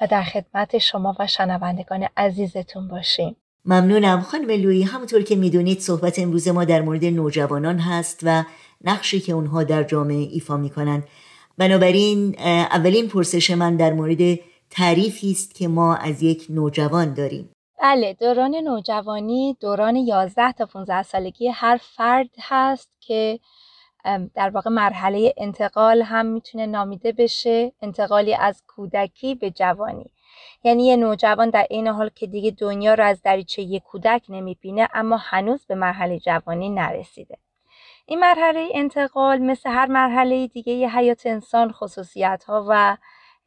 و 0.00 0.06
در 0.06 0.22
خدمت 0.22 0.78
شما 0.78 1.16
و 1.18 1.26
شنوندگان 1.26 2.08
عزیزتون 2.16 2.88
باشیم. 2.88 3.36
ممنونم. 3.64 4.20
خانم 4.20 4.50
لویی 4.50 4.82
همونطور 4.82 5.22
که 5.22 5.36
می‌دونید 5.36 5.80
صحبت 5.80 6.18
امروز 6.18 6.48
ما 6.48 6.64
در 6.64 6.82
مورد 6.82 7.04
نوجوانان 7.04 7.78
هست 7.78 8.20
و 8.22 8.44
نقشی 8.84 9.20
که 9.20 9.32
اونها 9.32 9.64
در 9.64 9.82
جامعه 9.82 10.28
ایفا 10.32 10.56
می‌کنند 10.56 11.04
بنابراین 11.58 12.34
اولین 12.38 13.08
پرسش 13.08 13.50
من 13.50 13.76
در 13.76 13.92
مورد 13.92 14.38
تعریفی 14.70 15.30
است 15.30 15.54
که 15.54 15.68
ما 15.68 15.94
از 15.94 16.22
یک 16.22 16.46
نوجوان 16.50 17.14
داریم. 17.14 17.50
بله 17.82 18.16
دوران 18.20 18.54
نوجوانی 18.54 19.56
دوران 19.60 19.96
11 19.96 20.52
تا 20.52 20.66
15 20.66 21.02
سالگی 21.02 21.48
هر 21.48 21.80
فرد 21.96 22.30
هست 22.40 22.88
که 23.00 23.40
در 24.34 24.50
واقع 24.50 24.70
مرحله 24.70 25.34
انتقال 25.36 26.02
هم 26.02 26.26
می‌تونه 26.26 26.66
نامیده 26.66 27.12
بشه. 27.12 27.72
انتقالی 27.82 28.34
از 28.34 28.62
کودکی 28.66 29.34
به 29.34 29.50
جوانی. 29.50 30.11
یعنی 30.64 30.86
یه 30.86 30.96
نوجوان 30.96 31.50
در 31.50 31.66
این 31.70 31.86
حال 31.88 32.10
که 32.14 32.26
دیگه 32.26 32.50
دنیا 32.50 32.94
رو 32.94 33.04
از 33.04 33.22
دریچه 33.22 33.62
یک 33.62 33.82
کودک 33.82 34.22
نمی‌بینه 34.28 34.88
اما 34.94 35.16
هنوز 35.16 35.66
به 35.66 35.74
مرحله 35.74 36.18
جوانی 36.18 36.70
نرسیده. 36.70 37.38
این 38.06 38.20
مرحله 38.20 38.68
انتقال 38.74 39.38
مثل 39.38 39.70
هر 39.70 39.86
مرحله 39.86 40.46
دیگه 40.46 40.72
یه 40.72 40.96
حیات 40.96 41.26
انسان 41.26 41.72
خصوصیت 41.72 42.44
ها 42.46 42.66
و 42.68 42.96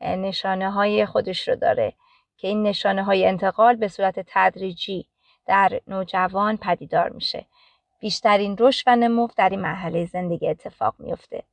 نشانه 0.02 0.72
های 0.72 1.06
خودش 1.06 1.48
رو 1.48 1.56
داره 1.56 1.94
که 2.38 2.48
این 2.48 2.64
نشانه 2.64 3.04
های 3.04 3.28
انتقال 3.28 3.76
به 3.76 3.88
صورت 3.88 4.20
تدریجی 4.28 5.06
در 5.46 5.82
نوجوان 5.88 6.58
پدیدار 6.58 7.10
میشه. 7.10 7.46
بیشترین 8.00 8.56
رشد 8.60 8.84
و 8.88 8.96
نمو 8.96 9.28
در 9.38 9.50
این 9.50 9.62
مرحله 9.62 10.06
زندگی 10.06 10.48
اتفاق 10.48 10.96
میفته 11.00 11.44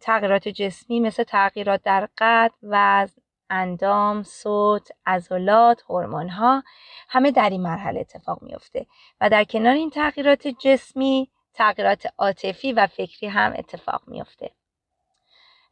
تغییرات 0.00 0.48
جسمی 0.48 1.00
مثل 1.00 1.22
تغییرات 1.22 1.82
در 1.82 2.08
قد 2.18 2.50
وزن 2.62 3.21
اندام 3.52 4.22
صوت 4.22 4.88
عضلات 5.06 5.82
هورمون 5.88 6.28
ها 6.28 6.62
همه 7.08 7.30
در 7.30 7.50
این 7.50 7.62
مرحله 7.62 8.00
اتفاق 8.00 8.42
میفته 8.42 8.86
و 9.20 9.30
در 9.30 9.44
کنار 9.44 9.74
این 9.74 9.90
تغییرات 9.90 10.48
جسمی 10.48 11.30
تغییرات 11.54 12.06
عاطفی 12.18 12.72
و 12.72 12.86
فکری 12.86 13.28
هم 13.28 13.54
اتفاق 13.56 14.02
میفته 14.06 14.50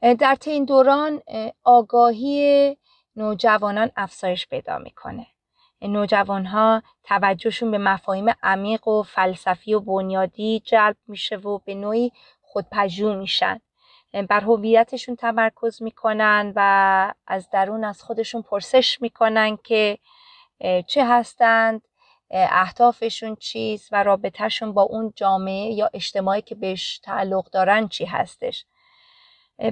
در 0.00 0.38
این 0.46 0.64
دوران 0.64 1.22
آگاهی 1.64 2.76
نوجوانان 3.16 3.90
افزایش 3.96 4.48
پیدا 4.48 4.78
می‌کنه. 4.78 5.26
نوجوان 5.82 6.46
ها 6.46 6.82
توجهشون 7.04 7.70
به 7.70 7.78
مفاهیم 7.78 8.26
عمیق 8.42 8.88
و 8.88 9.02
فلسفی 9.02 9.74
و 9.74 9.80
بنیادی 9.80 10.60
جلب 10.60 10.96
میشه 11.06 11.36
و 11.36 11.58
به 11.58 11.74
نوعی 11.74 12.12
خودپژوه 12.42 13.16
میشن. 13.16 13.60
بر 14.12 14.40
هویتشون 14.40 15.16
تمرکز 15.16 15.82
می‌کنن 15.82 16.52
و 16.56 17.14
از 17.26 17.50
درون 17.50 17.84
از 17.84 18.02
خودشون 18.02 18.42
پرسش 18.42 19.02
می‌کنن 19.02 19.58
که 19.64 19.98
چه 20.86 21.06
هستند 21.06 21.82
اهدافشون 22.30 23.36
چیست 23.36 23.88
و 23.92 24.02
رابطهشون 24.02 24.72
با 24.72 24.82
اون 24.82 25.12
جامعه 25.16 25.72
یا 25.72 25.90
اجتماعی 25.94 26.42
که 26.42 26.54
بهش 26.54 26.98
تعلق 26.98 27.50
دارن 27.50 27.88
چی 27.88 28.04
هستش. 28.04 28.64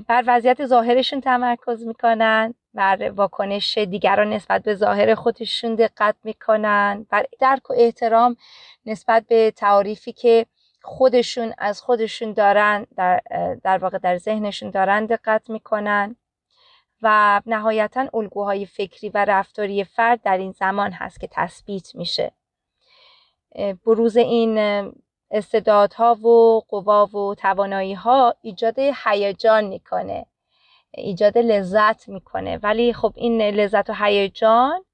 بر 0.06 0.24
وضعیت 0.26 0.66
ظاهرشون 0.66 1.20
تمرکز 1.20 1.86
می‌کنن 1.86 2.54
بر 2.74 3.10
واکنش 3.10 3.78
دیگران 3.78 4.32
نسبت 4.32 4.62
به 4.62 4.74
ظاهر 4.74 5.14
خودشون 5.14 5.74
دقت 5.74 6.16
می‌کنن 6.24 7.06
بر 7.10 7.26
درک 7.40 7.70
و 7.70 7.74
احترام 7.76 8.36
نسبت 8.86 9.26
به 9.26 9.50
تعاریفی 9.50 10.12
که 10.12 10.46
خودشون 10.82 11.54
از 11.58 11.80
خودشون 11.80 12.32
دارن 12.32 12.86
در, 12.96 13.20
در 13.64 13.78
واقع 13.78 13.98
در 13.98 14.16
ذهنشون 14.16 14.70
دارن 14.70 15.06
دقت 15.06 15.50
می‌کنن 15.50 16.16
و 17.02 17.40
نهایتا 17.46 18.08
الگوهای 18.14 18.66
فکری 18.66 19.08
و 19.08 19.24
رفتاری 19.24 19.84
فرد 19.84 20.22
در 20.22 20.38
این 20.38 20.52
زمان 20.52 20.92
هست 20.92 21.20
که 21.20 21.28
تثبیت 21.32 21.94
میشه. 21.94 22.32
بروز 23.86 24.16
این 24.16 24.58
استعدادها 25.30 26.14
و 26.14 26.60
قوا 26.68 27.06
و 27.06 27.34
توانایی 27.34 27.94
ها 27.94 28.34
ایجاد 28.42 28.78
هیجان 28.78 29.64
می‌کنه 29.64 30.26
ایجاد 30.94 31.38
لذت 31.38 32.08
می‌کنه. 32.08 32.56
ولی 32.62 32.92
خب 32.92 33.12
این 33.16 33.42
لذت 33.42 33.90
و 33.90 33.94
هیجان 33.98 34.84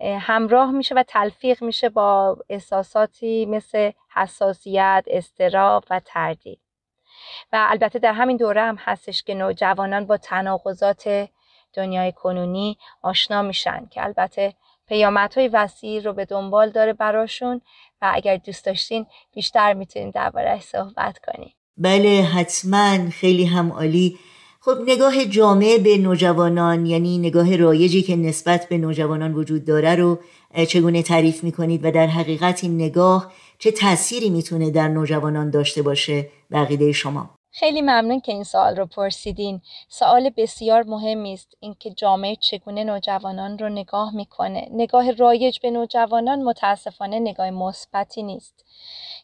همراه 0.00 0.70
میشه 0.70 0.94
و 0.94 1.02
تلفیق 1.02 1.64
میشه 1.64 1.88
با 1.88 2.36
احساساتی 2.48 3.46
مثل 3.46 3.90
حساسیت، 4.14 5.04
استراب 5.06 5.84
و 5.90 6.00
تردید. 6.04 6.60
و 7.52 7.66
البته 7.70 7.98
در 7.98 8.12
همین 8.12 8.36
دوره 8.36 8.62
هم 8.62 8.76
هستش 8.78 9.22
که 9.22 9.34
نوجوانان 9.34 10.06
با 10.06 10.16
تناقضات 10.16 11.28
دنیای 11.74 12.12
کنونی 12.12 12.78
آشنا 13.02 13.42
میشن 13.42 13.86
که 13.90 14.04
البته 14.04 14.54
پیامدهای 14.88 15.48
وسیع 15.48 16.02
رو 16.02 16.12
به 16.12 16.24
دنبال 16.24 16.70
داره 16.70 16.92
براشون 16.92 17.60
و 18.02 18.10
اگر 18.14 18.36
دوست 18.36 18.64
داشتین 18.64 19.06
بیشتر 19.34 19.72
می‌تونیم 19.72 20.10
دربارهش 20.10 20.62
صحبت 20.62 21.18
کنیم 21.18 21.54
بله 21.76 22.22
حتما. 22.22 23.10
خیلی 23.10 23.44
هم 23.44 23.72
عالی. 23.72 24.18
خب 24.60 24.76
نگاه 24.86 25.24
جامعه 25.24 25.78
به 25.78 25.98
نوجوانان 25.98 26.86
یعنی 26.86 27.18
نگاه 27.18 27.56
رایجی 27.56 28.02
که 28.02 28.16
نسبت 28.16 28.68
به 28.68 28.78
نوجوانان 28.78 29.34
وجود 29.34 29.64
داره 29.64 29.94
رو 29.94 30.18
چگونه 30.68 31.02
تعریف 31.02 31.44
می‌کنید؟ 31.44 31.84
و 31.84 31.90
در 31.90 32.06
حقیقت 32.06 32.64
این 32.64 32.74
نگاه 32.74 33.32
چه 33.62 33.70
تأثیری 33.70 34.30
می‌تونه 34.30 34.70
در 34.70 34.88
نوجوانان 34.88 35.50
داشته 35.50 35.82
باشه 35.82 36.28
بقیده 36.50 36.92
شما؟ 36.92 37.30
خیلی 37.52 37.82
ممنون 37.82 38.20
که 38.20 38.32
این 38.32 38.44
سوال 38.44 38.76
رو 38.76 38.86
پرسیدین. 38.86 39.60
سوال 39.88 40.30
بسیار 40.36 40.82
مهمی 40.82 41.32
است 41.32 41.56
اینکه 41.60 41.90
جامعه 41.90 42.36
چگونه 42.36 42.84
نوجوانان 42.84 43.58
رو 43.58 43.68
نگاه 43.68 44.16
می‌کنه. 44.16 44.68
نگاه 44.72 45.10
رایج 45.10 45.60
به 45.60 45.70
نوجوانان 45.70 46.42
متاسفانه 46.42 47.18
نگاه 47.18 47.50
مثبتی 47.50 48.22
نیست. 48.22 48.64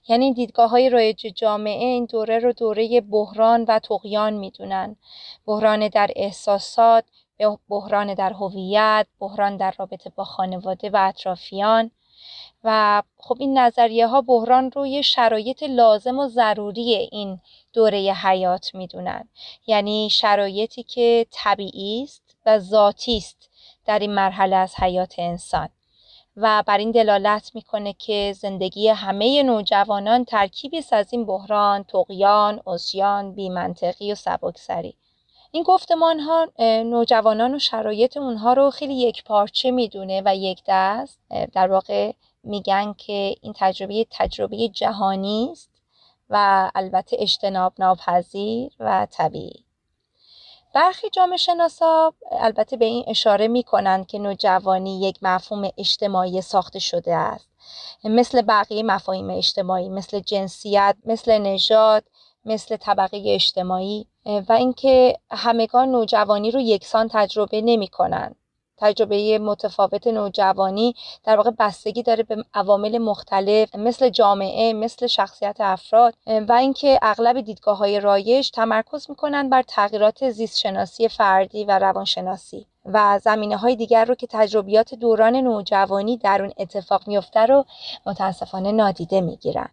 یعنی 0.08 0.34
دیدگاه 0.34 0.70
های 0.70 0.90
رایج 0.90 1.26
جامعه 1.26 1.84
این 1.84 2.04
دوره 2.04 2.38
رو 2.38 2.52
دوره 2.52 3.00
بحران 3.00 3.64
و 3.68 3.78
تقیان 3.78 4.32
می‌دونن. 4.32 4.96
بحران 5.46 5.88
در 5.88 6.10
احساسات 6.16 7.04
بحران 7.68 8.14
در 8.14 8.32
هویت 8.32 9.06
بحران 9.20 9.56
در 9.56 9.74
رابطه 9.78 10.10
با 10.16 10.24
خانواده 10.24 10.90
و 10.90 10.96
اطرافیان. 10.96 11.90
و 12.64 13.02
خب 13.18 13.36
این 13.40 13.58
نظریه 13.58 14.06
ها 14.06 14.20
بحران 14.20 14.70
رو 14.70 14.86
یه 14.86 15.02
شرایط 15.02 15.62
لازم 15.62 16.18
و 16.18 16.28
ضروری 16.28 16.94
این 17.12 17.40
دوره 17.72 17.98
حیات 17.98 18.74
می‌دونن 18.74 19.28
یعنی 19.66 20.10
شرایطی 20.10 20.82
که 20.82 21.26
طبیعی 21.30 22.02
است 22.02 22.36
و 22.46 22.58
ذاتی 22.58 23.16
است 23.16 23.50
در 23.86 23.98
این 23.98 24.14
مرحله 24.14 24.56
از 24.56 24.74
حیات 24.74 25.14
انسان 25.18 25.68
و 26.36 26.62
بر 26.66 26.78
این 26.78 26.90
دلالت 26.90 27.50
می‌کنه 27.54 27.92
که 27.92 28.34
زندگی 28.36 28.88
همه 28.88 29.42
نوجوانان 29.42 30.24
ترکیبی 30.24 30.82
از 30.92 31.08
این 31.10 31.26
بحران، 31.26 31.82
تقیان، 31.84 32.62
اسیان، 32.66 33.34
بیمنطقی 33.34 34.12
و 34.12 34.14
سبکسری. 34.14 34.94
این 35.50 35.62
گفتمان 35.62 36.20
ها 36.20 36.48
نوجوانان 36.82 37.54
و 37.54 37.58
شرایط 37.58 38.16
اونها 38.16 38.52
رو 38.52 38.70
خیلی 38.70 38.94
یک 38.94 39.24
پارچه 39.24 39.70
می‌دونه 39.70 40.22
و 40.24 40.36
یک 40.36 40.62
دست. 40.68 41.20
در 41.52 41.68
واقع 41.68 42.12
میگن 42.42 42.92
که 42.98 43.34
این 43.40 43.54
تجربه 43.56 44.06
تجربه 44.10 44.68
جهانی 44.68 45.48
است 45.52 45.70
و 46.30 46.70
البته 46.74 47.16
اجتناب 47.20 47.72
ناپذیر 47.78 48.72
و 48.80 49.06
طبیعی. 49.10 49.64
برخی 50.74 51.10
جامعه 51.10 51.36
شناسا 51.36 52.12
البته 52.32 52.76
به 52.76 52.84
این 52.84 53.04
اشاره 53.06 53.48
می 53.48 53.62
کنند 53.62 54.06
که 54.06 54.18
نوجوانی 54.18 55.00
یک 55.00 55.18
مفهوم 55.22 55.70
اجتماعی 55.78 56.40
ساخته 56.40 56.78
شده 56.78 57.14
است. 57.14 57.48
مثل 58.04 58.42
بقیه 58.42 58.82
مفاهیم 58.82 59.30
اجتماعی 59.30 59.88
مثل 59.88 60.20
جنسیت 60.20 60.96
مثل 61.04 61.38
نژاد 61.38 62.04
مثل 62.44 62.76
طبقه 62.76 63.22
اجتماعی. 63.26 64.06
و 64.26 64.52
اینکه 64.52 65.18
همگان 65.30 65.88
نوجوانی 65.88 66.50
رو 66.50 66.60
یکسان 66.60 67.08
تجربه 67.12 67.60
نمی 67.60 67.88
کنند 67.88 68.36
تجربه 68.78 69.38
متفاوت 69.38 70.06
نوجوانی 70.06 70.94
در 71.24 71.36
واقع 71.36 71.50
بستگی 71.58 72.02
داره 72.02 72.22
به 72.22 72.44
عوامل 72.54 72.98
مختلف 72.98 73.74
مثل 73.74 74.08
جامعه 74.08 74.72
مثل 74.72 75.06
شخصیت 75.06 75.56
افراد 75.60 76.14
و 76.26 76.52
اینکه 76.52 76.98
اغلب 77.02 77.40
دیدگاه 77.40 77.78
های 77.78 78.00
رایج 78.00 78.50
تمرکز 78.50 79.10
می‌کنن 79.10 79.48
بر 79.48 79.62
تغییرات 79.62 80.30
زیست 80.30 80.58
شناسی 80.58 81.08
فردی 81.08 81.64
و 81.64 81.78
روانشناسی. 81.78 82.66
و 82.84 83.18
زمینه 83.22 83.56
های 83.56 83.76
دیگر 83.76 84.04
رو 84.04 84.14
که 84.14 84.26
تجربیات 84.30 84.94
دوران 84.94 85.36
نوجوانی 85.36 86.16
در 86.16 86.42
اون 86.42 86.52
اتفاق 86.58 87.08
میفته 87.08 87.40
رو 87.40 87.64
متاسفانه 88.06 88.72
نادیده 88.72 89.20
می‌گیرن. 89.20 89.68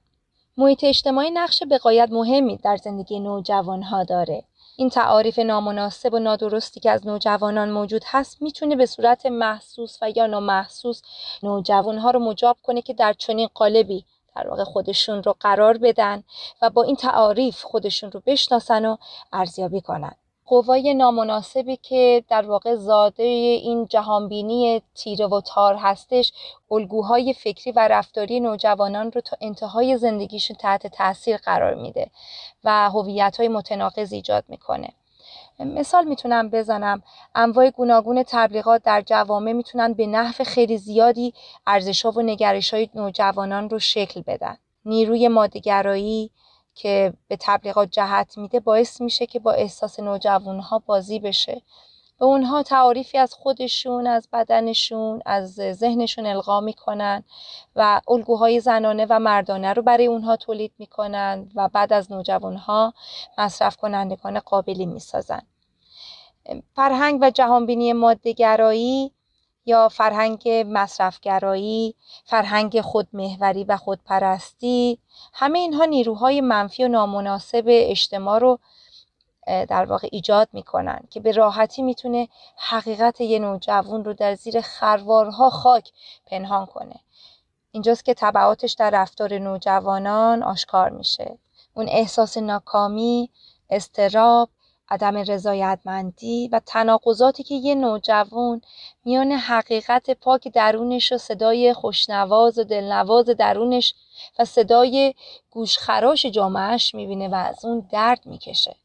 محیط 0.57 0.83
اجتماعی 0.83 1.31
نقش 1.31 1.63
بقایت 1.71 2.09
مهمی 2.11 2.57
در 2.57 2.77
زندگی 2.77 3.19
نوجوان 3.19 3.83
ها 3.83 4.03
داره. 4.03 4.43
این 4.77 4.89
تعاریف 4.89 5.39
نامناسب 5.39 6.13
و 6.13 6.19
نادرستی 6.19 6.79
که 6.79 6.91
از 6.91 7.07
نوجوانان 7.07 7.71
موجود 7.71 8.01
هست 8.05 8.41
می‌تونه 8.41 8.75
به 8.75 8.85
صورت 8.85 9.25
محسوس 9.25 9.97
و 10.01 10.09
یا 10.15 10.25
نامحسوس 10.25 11.01
نوجوانها 11.43 12.11
رو 12.11 12.19
مجاب 12.19 12.57
کنه 12.63 12.81
که 12.81 12.93
در 12.93 13.13
چنین 13.13 13.49
قالبی 13.53 14.05
در 14.35 14.47
واقع 14.47 14.63
خودشون 14.63 15.23
رو 15.23 15.35
قرار 15.39 15.77
بدن 15.77 16.23
و 16.61 16.69
با 16.69 16.83
این 16.83 16.95
تعاریف 16.95 17.63
خودشون 17.63 18.11
رو 18.11 18.21
بشناسن 18.25 18.85
و 18.85 18.97
ارزیابی 19.33 19.81
کنن. 19.81 20.15
قوای 20.45 20.93
نامناسبی 20.93 21.75
که 21.75 22.23
در 22.29 22.41
واقع 22.41 22.75
زاده 22.75 23.23
این 23.23 23.85
جهانبینی 23.85 24.81
تیره 24.95 25.27
و 25.27 25.41
تار 25.41 25.75
هستش 25.75 26.33
الگوهای 26.71 27.33
فکری 27.33 27.71
و 27.71 27.87
رفتاری 27.87 28.39
نوجوانان 28.39 29.11
رو 29.11 29.21
تا 29.21 29.37
انتهای 29.41 29.97
زندگیشون 29.97 30.57
تحت 30.57 30.87
تاثیر 30.87 31.37
قرار 31.37 31.73
میده 31.73 32.09
و 32.63 32.89
هویت 32.89 33.37
های 33.39 33.47
متناقض 33.47 34.13
ایجاد 34.13 34.43
می‌کنه. 34.47 34.89
مثال 35.59 36.05
می‌تونم 36.05 36.49
بزنم. 36.49 37.03
انواع 37.35 37.69
گوناگون 37.69 38.23
تبلیغات 38.27 38.83
در 38.83 39.01
جوامع 39.01 39.51
می‌تونن 39.51 39.93
به 39.93 40.07
نحو 40.07 40.43
خیلی 40.43 40.77
زیادی 40.77 41.33
ارزش 41.67 42.05
و 42.05 42.21
نگرش 42.21 42.73
های 42.73 42.89
نوجوانان 42.95 43.69
رو 43.69 43.79
شکل 43.79 44.21
بدن. 44.21 44.57
نیروی 44.85 45.27
مادهگرایی 45.27 46.31
که 46.75 47.13
به 47.27 47.37
تبلیغات 47.39 47.89
جهت 47.91 48.37
میده 48.37 48.59
باعث 48.59 49.01
میشه 49.01 49.25
که 49.25 49.39
با 49.39 49.51
احساس 49.51 49.99
نوجوانها 49.99 50.79
بازی 50.79 51.19
بشه. 51.19 51.61
به 52.19 52.25
اونها 52.25 52.63
تعاریفی 52.63 53.17
از 53.17 53.33
خودشون 53.33 54.07
از 54.07 54.27
بدنشون 54.33 55.21
از 55.25 55.53
ذهنشون 55.53 56.25
القا 56.25 56.61
می‌کنن 56.61 57.23
و 57.75 58.01
الگوهای 58.07 58.59
زنانه 58.59 59.05
و 59.09 59.19
مردانه 59.19 59.73
رو 59.73 59.81
برای 59.81 60.05
اونها 60.05 60.35
تولید 60.35 60.71
می‌کنن 60.77 61.51
و 61.55 61.69
بعد 61.69 61.93
از 61.93 62.11
نوجوانها 62.11 62.93
مصرف 63.37 63.77
کنندگان 63.77 64.39
قابلی 64.39 64.85
می‌سازن. 64.85 65.41
فرهنگ 66.75 67.19
و 67.21 67.29
جهانبینی 67.29 67.93
مادهگرایی 67.93 69.11
یا 69.65 69.89
فرهنگ 69.89 70.49
مصرفگرایی، 70.67 71.95
فرهنگ 72.25 72.81
خودمهوری 72.81 73.63
و 73.63 73.77
خودپرستی 73.77 74.99
همه 75.33 75.59
اینها 75.59 75.85
نیروهای 75.85 76.41
منفی 76.41 76.83
و 76.83 76.87
نامناسب 76.87 77.63
اجتماع 77.67 78.39
رو 78.39 78.59
در 79.47 79.85
واقع 79.85 80.07
ایجاد 80.11 80.49
می‌کنن 80.53 80.99
که 81.09 81.19
به 81.19 81.31
راحتی 81.31 81.81
می‌تونه 81.81 82.27
حقیقت 82.55 83.21
یه 83.21 83.39
نوجوان 83.39 84.03
رو 84.05 84.13
در 84.13 84.35
زیر 84.35 84.61
خروارها 84.61 85.49
خاک 85.49 85.91
پنهان 86.25 86.65
کنه. 86.65 86.95
اینجاست 87.71 88.05
که 88.05 88.13
طبعاتش 88.13 88.73
در 88.73 88.89
رفتار 88.89 89.37
نوجوانان 89.37 90.43
آشکار 90.43 90.89
میشه. 90.89 91.37
اون 91.73 91.89
احساس 91.89 92.37
ناکامی 92.37 93.29
استراب 93.69 94.49
عدم 94.89 95.17
رضایتمندی 95.17 96.49
و 96.51 96.61
تناقضاتی 96.65 97.43
که 97.43 97.55
یه 97.55 97.75
نوجوان 97.75 98.61
میان 99.05 99.31
حقیقت 99.31 100.09
پاک 100.11 100.47
درونش 100.47 101.11
و 101.11 101.17
صدای 101.17 101.73
خوشنواز 101.73 102.59
و 102.59 102.63
دلنواز 102.63 103.25
درونش 103.25 103.93
و 104.39 104.45
صدای 104.45 105.13
گوشخراش 105.51 106.25
جامعهش 106.25 106.95
می‌بینه 106.95 107.27
و 107.27 107.35
از 107.35 107.65
اون 107.65 107.87
درد 107.91 108.19
می‌کشه. 108.25 108.75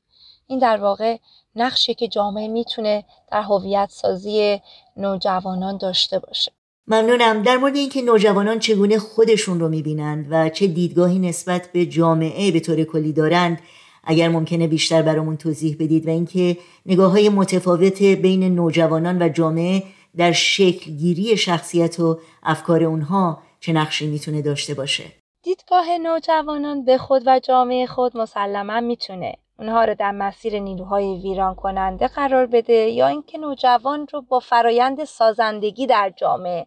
این 0.46 0.58
در 0.58 0.76
واقع 0.76 1.16
نقشی 1.56 1.94
که 1.94 2.08
جامعه 2.08 2.48
می‌تونه 2.48 3.04
در 3.32 3.42
هویت 3.42 3.88
سازی 3.90 4.60
نوجوانان 4.96 5.76
داشته 5.76 6.18
باشه. 6.18 6.52
ممنونم. 6.86 7.42
در 7.42 7.56
مورد 7.56 7.76
اینکه 7.76 8.02
نوجوانان 8.02 8.58
چگونه 8.58 8.98
خودشون 8.98 9.60
رو 9.60 9.68
می‌بینند 9.68 10.26
و 10.30 10.48
چه 10.48 10.66
دیدگاهی 10.66 11.18
نسبت 11.18 11.72
به 11.72 11.86
جامعه 11.86 12.50
به 12.52 12.60
طور 12.60 12.84
کلی 12.84 13.12
دارند 13.12 13.60
اگر 14.10 14.28
ممکنه 14.28 14.68
بیشتر 14.68 15.02
برامون 15.02 15.36
توضیح 15.36 15.76
بدید 15.80 16.06
و 16.06 16.10
اینکه 16.10 16.56
نگاه 16.86 17.10
های 17.12 17.28
متفاوت 17.28 18.02
بین 18.02 18.54
نوجوانان 18.54 19.22
و 19.22 19.28
جامعه 19.28 19.82
در 20.16 20.32
شکل 20.32 20.90
گیری 20.90 21.36
شخصیت 21.36 22.00
و 22.00 22.20
افکار 22.42 22.84
اونها 22.84 23.42
چه 23.60 23.72
نقشی 23.72 24.06
می‌تونه 24.06 24.42
داشته 24.42 24.74
باشه. 24.74 25.04
دیدگاه 25.42 25.98
نوجوانان 25.98 26.84
به 26.84 26.98
خود 26.98 27.22
و 27.26 27.40
جامعه 27.40 27.86
خود 27.86 28.16
مسلما 28.16 28.80
می‌تونه 28.80 29.34
اونها 29.58 29.84
رو 29.84 29.94
در 29.94 30.12
مسیر 30.12 30.58
نیروهای 30.58 31.20
ویران 31.22 31.54
کننده 31.54 32.08
قرار 32.08 32.46
بده 32.46 32.72
یا 32.72 33.06
اینکه 33.06 33.38
نوجوان 33.38 34.06
رو 34.12 34.22
با 34.22 34.38
فرایند 34.38 35.04
سازندگی 35.04 35.86
در 35.86 36.12
جامعه 36.16 36.66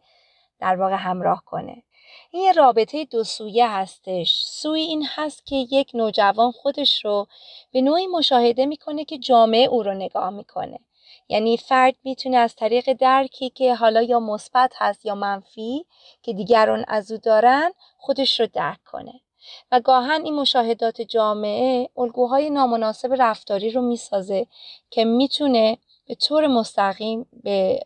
در 0.60 0.76
واقع 0.76 0.96
همراه 0.96 1.44
کنه. 1.46 1.84
این 2.34 2.54
رابطه 2.54 3.06
دو 3.06 3.24
سویه 3.24 3.70
هستش. 3.70 4.44
سوی 4.46 4.82
این 4.82 5.06
هست 5.10 5.46
که 5.46 5.56
یک 5.56 5.92
نوجوان 5.94 6.52
خودش 6.52 7.06
رو 7.06 7.28
به 7.72 7.82
نوعی 7.82 8.08
مشاهده 8.08 8.66
می‌کنه 8.66 9.06
که 9.06 9.18
جامعه 9.18 9.66
او 9.66 9.84
رو 9.84 9.94
نگاه 9.94 10.30
می‌کنه. 10.30 10.80
یعنی 11.30 11.58
فرد 11.58 11.96
می‌تونه 12.04 12.38
از 12.38 12.56
طریق 12.56 12.94
درکی 12.94 13.50
که 13.50 13.76
حالا 13.76 14.02
یا 14.02 14.20
مثبت 14.20 14.74
هست 14.76 15.06
یا 15.06 15.16
منفی 15.16 15.86
که 16.24 16.34
دیگران 16.34 16.86
از 16.88 17.12
او 17.12 17.18
دارن 17.18 17.72
خودش 17.98 18.40
رو 18.40 18.48
درک 18.54 18.84
کنه. 18.86 19.22
و 19.72 19.80
گاهن 19.80 20.22
این 20.24 20.36
مشاهدات 20.36 21.02
جامعه 21.02 21.90
الگوهای 21.98 22.50
نامناسب 22.50 23.16
رفتاری 23.20 23.72
رو 23.72 23.82
می‌سازه 23.82 24.48
که 24.90 25.06
می‌تونه 25.06 25.78
به 26.08 26.16
طور 26.16 26.48
مستقیم 26.48 27.26
به 27.44 27.80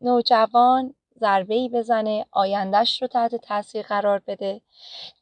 نوجوان 0.00 0.94
ضربه 1.20 1.54
ای 1.54 1.68
بزنه 1.68 2.26
آیندهش 2.30 3.02
رو 3.02 3.08
تحت 3.08 3.34
تاثیر 3.34 3.82
قرار 3.86 4.22
بده. 4.26 4.60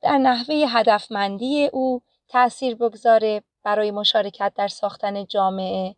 در 0.03 0.19
نحوه 0.19 0.55
هدفمندی 0.69 1.67
او 1.67 2.03
تاثیر 2.29 2.75
بگذاره 2.75 3.43
برای 3.63 3.91
مشارکت 3.91 4.53
در 4.57 4.69
ساختن 4.69 5.27
جامعه. 5.27 5.97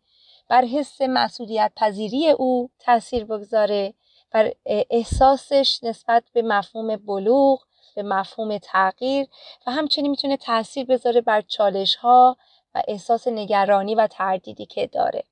بر 0.49 0.65
حس 0.65 1.01
مسئولیت 1.01 1.71
پذیری 1.75 2.29
او 2.29 2.69
تاثیر 2.79 3.25
بگذاره. 3.25 3.93
بر 4.31 4.51
احساسش 4.65 5.79
نسبت 5.83 6.23
به 6.33 6.41
مفهوم 6.41 6.95
بلوغ 6.95 7.59
به 7.95 8.03
مفهوم 8.03 8.57
تغییر 8.57 9.27
و 9.67 9.71
همچنین 9.71 10.11
می‌تونه 10.11 10.37
تاثیر 10.37 10.85
بذاره 10.85 11.21
بر 11.21 11.41
چالش 11.41 11.95
ها 11.95 12.37
و 12.75 12.83
احساس 12.87 13.27
نگرانی 13.27 13.95
و 13.95 14.07
تردیدی 14.07 14.65
که 14.65 14.87
داره. 14.87 15.23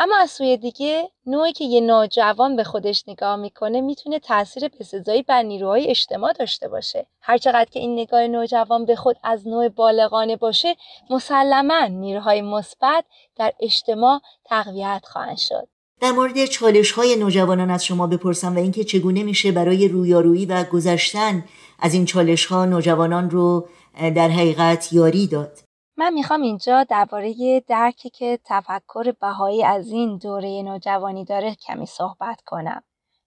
اما 0.00 0.16
از 0.16 0.30
سوی 0.30 0.56
دیگه 0.56 1.10
نوعی 1.26 1.52
که 1.52 1.64
یه 1.64 1.80
نوجوان 1.80 2.56
به 2.56 2.64
خودش 2.64 3.04
نگاه 3.08 3.36
می‌کنه 3.36 3.80
می‌تونه 3.80 4.18
تاثیر 4.18 4.68
بسزایی 4.68 5.22
بر 5.22 5.42
نیروهای 5.42 5.90
اجتماع 5.90 6.32
داشته 6.32 6.68
باشه. 6.68 7.06
هرچقدر 7.20 7.70
که 7.70 7.80
این 7.80 7.98
نگاه 7.98 8.26
نوجوان 8.26 8.84
به 8.84 8.96
خود 8.96 9.16
از 9.22 9.48
نوع 9.48 9.68
بالغانه 9.68 10.36
باشه 10.36 10.76
مسلما 11.10 11.86
نیروهای 11.86 12.42
مثبت 12.42 13.04
در 13.36 13.52
اجتماع 13.60 14.20
تقویت 14.44 15.02
خواهند 15.04 15.38
شد. 15.38 15.68
در 16.00 16.10
مورد 16.10 16.46
چالش 16.46 16.92
های 16.92 17.16
نوجوانان 17.16 17.70
از 17.70 17.84
شما 17.84 18.06
بپرسم 18.06 18.56
و 18.56 18.58
اینکه 18.58 18.84
چگونه 18.84 19.22
میشه 19.22 19.52
برای 19.52 19.88
رویارویی 19.88 20.46
و 20.46 20.64
گذشتن 20.64 21.44
از 21.78 21.94
این 21.94 22.04
چالش 22.04 22.46
ها 22.46 22.64
نوجوانان 22.64 23.30
رو 23.30 23.68
در 24.00 24.28
حقیقت 24.28 24.92
یاری 24.92 25.26
داد؟ 25.26 25.67
من 25.98 26.12
می‌خوام 26.12 26.42
اینجا 26.42 26.84
درباره 26.84 27.60
درکی 27.60 28.10
که 28.10 28.38
تفکر 28.44 29.12
بهایی 29.20 29.64
از 29.64 29.90
این 29.90 30.16
دوره 30.16 30.62
نوجوانی 30.62 31.24
داره 31.24 31.54
کمی 31.54 31.86
صحبت 31.86 32.40
کنم. 32.46 32.82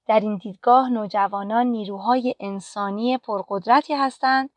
در 0.07 0.19
این 0.19 0.37
دیدگاه 0.37 0.89
نوجوانان 0.89 1.67
نیروهای 1.67 2.35
انسانی 2.39 3.17
پرقدرتی 3.17 3.93
هستند 3.93 4.49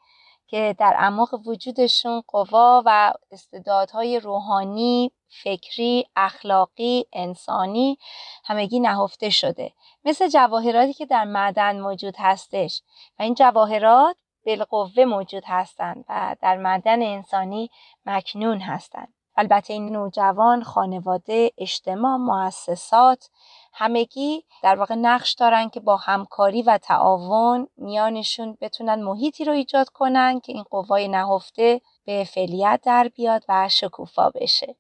که 0.47 0.75
در 0.79 0.95
اعماق 0.99 1.35
وجودشون 1.47 2.23
قوا 2.29 2.83
و 2.87 3.13
استعدادهای 3.31 4.21
روحانی، 4.21 5.13
فکری، 5.43 6.07
اخلاقی، 6.17 7.07
انسانی 7.13 7.99
همگی 8.45 8.81
نهفته 8.81 9.31
شده 9.31 9.73
مثل 10.05 10.29
جواهراتی 10.29 10.93
که 10.93 11.07
در 11.07 11.25
معدن 11.25 11.81
موجود 11.81 12.15
هستش 12.19 12.83
و 13.19 13.23
این 13.23 13.35
جواهرات 13.35 14.17
بالقوه 14.47 15.05
موجود 15.05 15.43
هستند 15.47 16.05
و 16.09 16.37
در 16.41 16.57
معدن 16.57 17.03
انسانی 17.03 17.71
مکنون 18.07 18.61
هستند. 18.61 19.15
البته 19.37 19.73
این 19.73 19.89
نوجوان 19.89 20.63
خانواده 20.63 21.51
اجتماع 21.59 22.17
مؤسسات 22.17 23.31
همگی 23.73 24.45
در 24.63 24.77
واقع 24.77 24.95
نقش 24.95 25.33
دارن 25.33 25.69
که 25.69 25.81
با 25.81 25.97
همکاری 25.97 26.63
و 26.63 26.79
تعاون 26.79 27.69
میانشون 27.77 28.59
بتونن 28.61 29.03
محیطی 29.03 29.45
رو 29.45 29.53
ایجاد 29.53 29.89
کنن 29.89 30.41
که 30.41 30.53
این 30.53 30.63
قوای 30.63 31.09
نهفته 31.09 31.81
به 32.05 32.25
فعلیت 32.25 32.81
در 32.85 33.11
بیاد 33.17 33.45
و 33.49 33.69
شکوفا 33.69 34.31
بشه. 34.31 34.77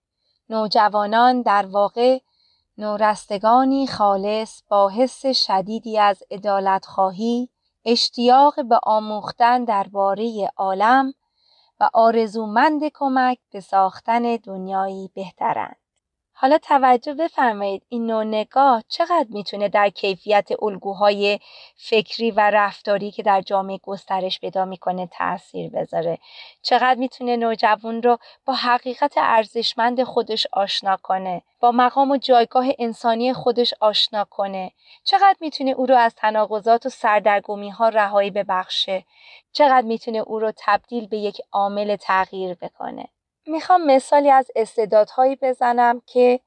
نوجوانان 0.49 1.43
در 1.43 1.67
واقع 1.67 2.19
نورستگانی 2.79 3.87
خالص 3.87 4.63
با 4.69 4.89
حس 4.89 5.27
شدیدی 5.27 5.99
از 5.99 6.23
ادالت 6.31 6.87
خواهی 6.87 7.49
اشتیاق 7.85 8.65
به 8.69 8.81
آموختن 8.83 9.65
درباره 9.65 10.51
عالم 10.57 11.15
و 11.81 11.91
آرزومند 11.95 12.89
کمک 12.95 13.39
به 13.51 13.61
ساختن 13.61 14.37
دنیایی 14.37 15.11
بهترند. 15.15 15.77
حالا 16.45 16.59
توجه 16.59 17.15
بفرمایید 17.15 17.83
این 17.89 18.07
نوع 18.07 18.25
نگاه 18.25 18.83
چقدر 18.89 19.27
می‌تونه 19.29 19.69
در 19.69 19.89
کیفیت 19.89 20.49
الگوهای 20.63 21.41
فکری 21.77 22.31
و 22.31 22.51
رفتاری 22.51 23.11
که 23.11 23.23
در 23.23 23.41
جامعه 23.41 23.79
گسترش 23.83 24.41
پیدا 24.41 24.65
می‌کنه 24.65 25.07
تاثیر 25.07 25.71
بذاره؟ 25.71 26.19
چقدر 26.63 26.95
می‌تونه 26.95 27.37
نوجوان 27.37 28.03
رو 28.03 28.19
با 28.47 28.55
حقیقت 28.55 29.15
ارزشمند 29.17 30.03
خودش 30.03 30.47
آشنا 30.53 30.97
کنه؟ 31.03 31.43
با 31.61 31.73
مقام 31.73 32.11
و 32.11 32.17
جایگاه 32.17 32.67
انسانی 32.79 33.33
خودش 33.33 33.75
آشنا 33.81 34.25
کنه؟ 34.25 34.73
چقدر 35.05 35.37
می‌تونه 35.41 35.71
او 35.71 35.87
رو 35.87 35.97
از 35.97 36.15
تناقضات 36.15 36.87
و 36.87 36.89
سردرگمی 36.89 37.71
ها 37.71 37.89
رهایی 37.89 38.31
ببخشه؟ 38.31 39.05
چقدر 39.53 39.87
می‌تونه 39.87 40.19
او 40.19 40.39
رو 40.39 40.53
تبدیل 40.57 41.07
به 41.07 41.19
یک 41.19 41.41
عامل 41.53 41.97
تغییر 41.97 42.55
بکنه؟ 42.55 43.09
می‌خوام 43.47 43.87
مثالی 43.87 44.31
از 44.31 44.51
استعدادهایی 44.57 45.37
بزنم 45.37 46.03
که 46.07 46.41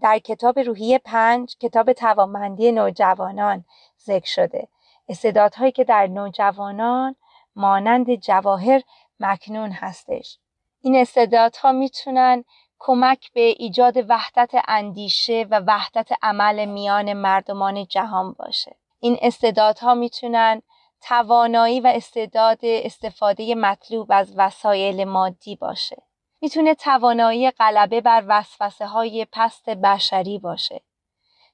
در 0.00 0.18
کتاب 0.18 0.58
روحی 0.58 0.98
پنج 0.98 1.56
کتاب 1.60 1.92
توانمندی 1.92 2.72
نوجوانان 2.72 3.64
ذکر 4.04 4.26
شده. 4.26 4.68
استعدادهایی 5.08 5.72
که 5.72 5.84
در 5.84 6.06
نوجوانان 6.06 7.16
مانند 7.56 8.14
جواهر 8.14 8.82
مکنون 9.20 9.70
هستش. 9.70 10.38
این 10.80 10.96
استعدادها 10.96 11.72
می‌تونن 11.72 12.44
کمک 12.78 13.32
به 13.32 13.40
ایجاد 13.40 14.10
وحدت 14.10 14.50
اندیشه 14.68 15.46
و 15.50 15.60
وحدت 15.66 16.08
عمل 16.22 16.64
میان 16.64 17.12
مردمان 17.12 17.86
جهان 17.86 18.32
باشه. 18.32 18.76
این 19.00 19.18
استعدادها 19.22 19.94
می‌تونن 19.94 20.62
توانایی 21.00 21.80
و 21.80 21.86
استعداد 21.86 22.58
استفاده 22.62 23.54
مطلوب 23.54 24.06
از 24.10 24.34
وسایل 24.36 25.04
مادی 25.04 25.56
باشه. 25.56 26.02
می‌تونه 26.44 26.74
توانایی 26.74 27.50
غلبه 27.50 28.00
بر 28.00 28.24
وسوسه 28.28 28.86
های 28.86 29.26
پست 29.32 29.70
بشری 29.70 30.38
باشه. 30.38 30.80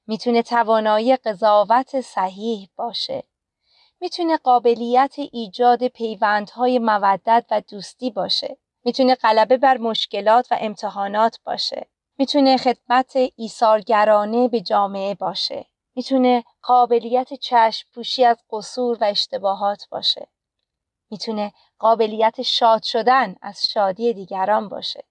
می‌تونه 0.07 0.41
توانایی 0.41 1.15
قضاوت 1.15 2.01
صحیح 2.01 2.69
باشه. 2.75 3.23
می‌تونه 4.01 4.37
قابلیت 4.37 5.15
ایجاد 5.31 5.87
پیوندهای 5.87 6.79
مودت 6.79 7.45
و 7.51 7.61
دوستی 7.61 8.09
باشه. 8.09 8.57
می‌تونه 8.83 9.15
غلبه 9.15 9.57
بر 9.57 9.77
مشکلات 9.77 10.47
و 10.51 10.57
امتحانات 10.59 11.39
باشه. 11.43 11.87
می‌تونه 12.17 12.57
خدمت 12.57 13.13
ایثارگرانه 13.35 14.47
به 14.47 14.61
جامعه 14.61 15.15
باشه. 15.15 15.65
می‌تونه 15.95 16.43
قابلیت 16.61 17.33
چشم 17.33 17.87
پوشی 17.93 18.25
از 18.25 18.37
قصور 18.49 18.97
و 19.01 19.03
اشتباهات 19.03 19.87
باشه. 19.91 20.27
می‌تونه 21.09 21.53
قابلیت 21.81 22.41
شاد 22.41 22.83
شدن 22.83 23.35
از 23.41 23.67
شادی 23.67 24.13
دیگران 24.13 24.69
باشه. 24.69 25.03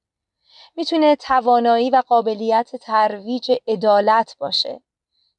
می‌تونه 0.76 1.16
توانایی 1.16 1.90
و 1.90 2.02
قابلیت 2.08 2.76
ترویج 2.76 3.52
عدالت 3.68 4.36
باشه. 4.38 4.80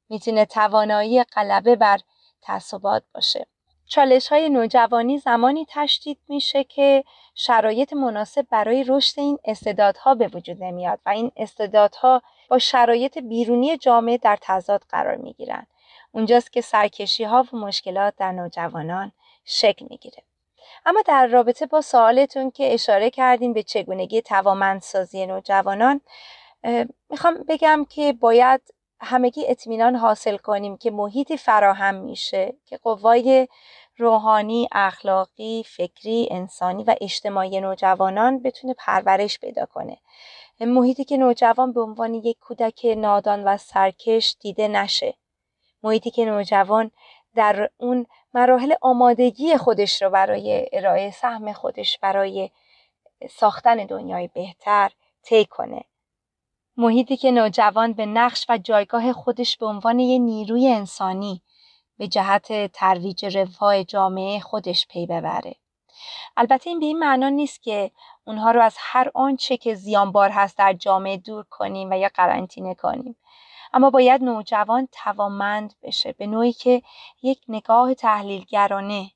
می‌تونه 0.08 0.44
توانایی 0.44 1.24
غلبه 1.24 1.76
بر 1.76 1.98
تعصبات 2.42 3.02
باشه. 3.14 3.46
چالش 3.86 4.28
های 4.28 4.48
نوجوانی 4.48 5.18
زمانی 5.18 5.66
تشدید 5.68 6.18
میشه 6.28 6.64
که 6.64 7.04
شرایط 7.34 7.92
مناسب 7.92 8.46
برای 8.50 8.84
رشد 8.84 9.20
این 9.20 9.38
استعدادها 9.44 10.14
به 10.14 10.28
وجود 10.28 10.64
نمیاد 10.64 11.00
و 11.06 11.10
این 11.10 11.32
استعدادها 11.36 12.22
با 12.48 12.58
شرایط 12.58 13.18
بیرونی 13.18 13.76
جامعه 13.76 14.18
در 14.18 14.38
تضاد 14.40 14.84
قرار 14.88 15.16
می‌گیرن. 15.16 15.66
اونجاست 16.12 16.52
که 16.52 16.60
سرکشی 16.60 17.24
ها 17.24 17.46
و 17.52 17.56
مشکلات 17.56 18.14
در 18.16 18.32
نوجوانان 18.32 19.12
شکل 19.44 19.86
می‌گیره. 19.90 20.22
اما 20.86 21.02
در 21.06 21.26
رابطه 21.26 21.66
با 21.66 21.80
سوالتون 21.80 22.50
که 22.50 22.74
اشاره 22.74 23.10
کردین 23.10 23.52
به 23.52 23.62
چگونگی 23.62 24.22
توامندسازی 24.22 25.26
نوجوانان 25.26 26.00
می‌خوام 27.10 27.44
بگم 27.48 27.86
که 27.88 28.12
باید 28.12 28.60
همگی 29.00 29.46
اطمینان 29.48 29.96
حاصل 29.96 30.36
کنیم 30.36 30.76
که 30.76 30.90
محیطی 30.90 31.36
فراهم 31.36 31.94
میشه 31.94 32.54
که 32.66 32.76
قوای 32.76 33.48
روحانی، 33.96 34.68
اخلاقی، 34.72 35.64
فکری، 35.66 36.28
انسانی 36.30 36.84
و 36.84 36.94
اجتماعی 37.00 37.60
نوجوانان 37.60 38.42
بتونه 38.42 38.74
پرورش 38.78 39.38
پیدا 39.38 39.66
کنه. 39.66 39.98
محیطی 40.60 41.04
که 41.04 41.16
نوجوان 41.16 41.72
به 41.72 41.80
عنوان 41.80 42.14
یک 42.14 42.38
کودک 42.38 42.86
نادان 42.96 43.44
و 43.44 43.56
سرکش 43.56 44.36
دیده 44.40 44.68
نشه. 44.68 45.14
محیطی 45.82 46.10
که 46.10 46.24
نوجوان 46.24 46.90
در 47.34 47.70
اون 47.76 48.06
مراحل 48.34 48.74
آمادگی 48.80 49.56
خودش 49.56 50.02
رو 50.02 50.10
برای 50.10 50.68
ارائه 50.72 51.10
سهم 51.10 51.52
خودش 51.52 51.98
برای 51.98 52.50
ساختن 53.30 53.76
دنیای 53.76 54.28
بهتر 54.34 54.90
طی 55.22 55.44
کنه. 55.44 55.84
محیطی 56.76 57.16
که 57.16 57.30
نوجوان 57.30 57.92
به 57.92 58.06
نقش 58.06 58.46
و 58.48 58.58
جایگاه 58.58 59.12
خودش 59.12 59.56
به 59.56 59.66
عنوان 59.66 59.98
یه 59.98 60.18
نیروی 60.18 60.68
انسانی 60.68 61.42
به 61.98 62.08
جهت 62.08 62.72
ترویج 62.72 63.38
رفاه 63.38 63.84
جامعه 63.84 64.40
خودش 64.40 64.86
پی 64.86 65.06
ببره. 65.06 65.54
البته 66.36 66.70
این 66.70 66.80
به 66.80 66.86
این 66.86 66.98
معنا 66.98 67.28
نیست 67.28 67.62
که 67.62 67.90
اونها 68.26 68.50
رو 68.50 68.62
از 68.62 68.76
هر 68.78 69.10
آنچه 69.14 69.56
که 69.56 69.74
زیانبار 69.74 70.30
هست 70.30 70.58
در 70.58 70.72
جامعه 70.72 71.16
دور 71.16 71.44
کنیم 71.50 71.90
و 71.90 71.98
یا 71.98 72.10
قرنطینه 72.14 72.74
کنیم. 72.74 73.16
اما 73.72 73.90
باید 73.90 74.22
نوجوان 74.22 74.88
توامند 74.92 75.74
بشه 75.82 76.12
به 76.12 76.26
نوعی 76.26 76.52
که 76.52 76.82
یک 77.22 77.40
نگاه 77.48 77.94
تحلیلگرانه 77.94 79.10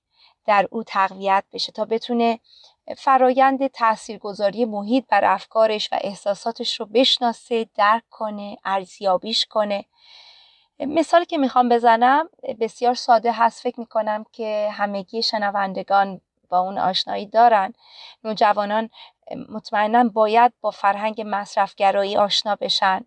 در 0.47 0.69
او 0.71 0.83
تقویت 0.83 1.45
بشه 1.53 1.73
تا 1.73 1.85
بتونه 1.85 2.41
فرایند 2.97 3.67
تاثیرگذاری 3.67 4.65
محیط 4.65 5.05
بر 5.09 5.25
افکارش 5.25 5.89
و 5.93 5.99
احساساتش 6.01 6.81
رو 6.81 6.87
بشناسه 6.87 7.69
درک 7.75 8.03
کنه 8.11 8.57
ارزیابیش 8.65 9.47
کنه. 9.47 9.85
مثالی 10.81 11.27
که 11.27 11.39
می‌خوام 11.39 11.69
بزنم 11.69 12.29
بسیار 12.61 12.95
ساده 12.95 13.33
هست. 13.33 13.63
فکر 13.63 13.81
می‌کنم 13.81 14.25
که 14.33 14.69
همگی 14.73 15.23
شنوندگان 15.23 16.21
با 16.49 16.59
اون 16.59 16.79
آشنایی 16.79 17.27
دارن. 17.27 17.73
نوجوانان 18.25 18.91
مطمئنا 19.49 20.05
باید 20.05 20.53
با 20.61 20.71
فرهنگ 20.71 21.23
مصرفگرایی 21.27 22.17
آشنا 22.17 22.57
بشن 22.57 23.05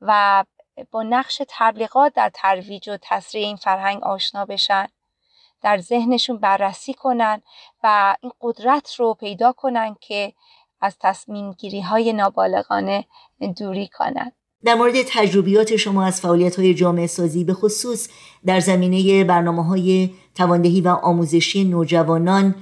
و 0.00 0.44
با 0.90 1.02
نقش 1.02 1.42
تبلیغات 1.48 2.14
در 2.14 2.30
ترویج 2.34 2.88
و 2.88 2.98
تسریع 3.02 3.46
این 3.46 3.56
فرهنگ 3.56 4.02
آشنا 4.02 4.44
بشن. 4.44 4.86
در 5.62 5.78
ذهنشون 5.78 6.36
بررسی 6.36 6.94
کنن 6.94 7.42
و 7.82 8.16
این 8.22 8.32
قدرت 8.40 8.94
رو 8.94 9.14
پیدا 9.14 9.52
کنن 9.52 9.96
که 10.00 10.32
از 10.80 10.96
تصمیم 11.00 11.52
گیری 11.52 11.80
های 11.80 12.12
نابالغانه 12.12 13.04
دوری 13.58 13.88
کنن. 13.88 14.32
در 14.64 14.74
مورد 14.74 14.94
تجربیات 15.08 15.76
شما 15.76 16.04
از 16.04 16.20
فعالیت 16.20 16.58
های 16.58 16.74
جامعه 16.74 17.06
سازی 17.06 17.44
به 17.44 17.54
خصوص 17.54 18.08
در 18.46 18.60
زمینه 18.60 19.24
برنامه 19.24 19.64
های 19.64 20.10
تواندهی 20.34 20.80
و 20.80 20.88
آموزشی 20.88 21.64
نوجوانان 21.64 22.54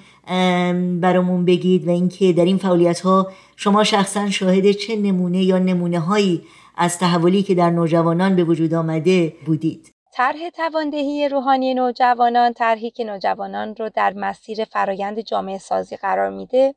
برامون 1.00 1.44
بگید 1.44 1.88
و 1.88 1.90
اینکه 1.90 2.32
در 2.32 2.44
این 2.44 2.58
فعالیت 2.58 3.00
ها 3.00 3.32
شما 3.56 3.84
شخصا 3.84 4.30
شاهد 4.30 4.70
چه 4.70 4.96
نمونه 4.96 5.42
یا 5.42 5.58
نمونه 5.58 6.00
هایی 6.00 6.42
از 6.80 6.98
تحولی 6.98 7.42
که 7.42 7.54
در 7.54 7.70
نوجوانان 7.70 8.36
به 8.36 8.44
وجود 8.44 8.74
آمده 8.74 9.32
بودید. 9.46 9.94
طرح 10.12 10.50
تواندهی 10.50 11.28
روحانی 11.28 11.74
نوجوانان 11.74 12.52
طرحی 12.52 12.90
که 12.90 13.04
نوجوانان 13.04 13.74
رو 13.76 13.90
در 13.94 14.12
مسیر 14.12 14.64
فرایند 14.64 15.20
جامعه 15.20 15.58
سازی 15.58 15.96
قرار 15.96 16.30
میده 16.30 16.74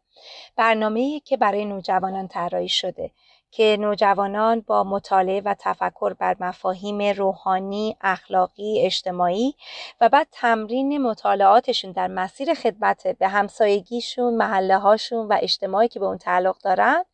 برنامه‌ای 0.57 1.19
که 1.19 1.37
برای 1.37 1.65
نوجوانان 1.65 2.27
طراحی 2.27 2.69
شده. 2.69 3.11
که 3.51 3.77
نوجوانان 3.79 4.61
با 4.61 4.83
مطالعه 4.83 5.41
و 5.45 5.55
تفکر 5.59 6.13
بر 6.13 6.35
مفاهیم 6.39 7.01
روحانی، 7.01 7.97
اخلاقی، 8.01 8.85
اجتماعی 8.85 9.55
و 10.01 10.09
بعد 10.09 10.27
تمرین 10.31 10.97
مطالعاتشون 11.01 11.91
در 11.91 12.07
مسیر 12.07 12.53
خدمت 12.53 13.07
به 13.07 13.27
همسایگیشون، 13.27 14.33
محله 14.33 14.77
هاشون 14.77 15.27
و 15.27 15.37
اجتماعی 15.41 15.87
که 15.87 15.99
به 15.99 16.05
اون 16.05 16.17
تعلق 16.17 16.57
دارن 16.63 17.05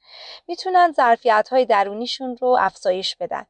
می‌تونن 0.48 0.92
ظرفیت 0.92 1.50
های 1.52 1.66
درونیشون 1.66 2.38
رو 2.38 2.58
افزایش 2.60 3.16
بدن 3.16 3.46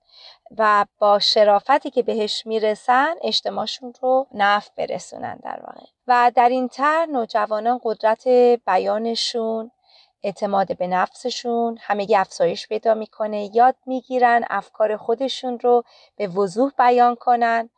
و 0.57 0.85
با 0.99 1.19
شرافتی 1.19 1.89
که 1.89 2.03
بهش 2.03 2.45
می‌رسن 2.45 3.15
اجتماعشون 3.21 3.93
رو 4.01 4.27
نفع 4.33 4.71
برسونن 4.77 5.39
در 5.43 5.59
واقع. 5.67 5.85
و 6.07 6.31
در 6.35 6.49
این 6.49 6.67
تر 6.67 7.05
نوجوانان 7.05 7.79
قدرت 7.83 8.27
بیانشون 8.67 9.71
اعتماد 10.27 10.77
به 10.77 10.87
نفسشون 10.87 11.77
همگی 11.81 12.15
افزایش 12.15 12.67
پیدا 12.67 12.93
می‌کنه 12.93 13.55
یاد 13.55 13.75
می‌گیرن 13.85 14.45
افکار 14.49 14.97
خودشون 14.97 15.59
رو 15.59 15.83
به 16.15 16.27
وضوح 16.27 16.71
بیان 16.77 17.15
کنن 17.15 17.69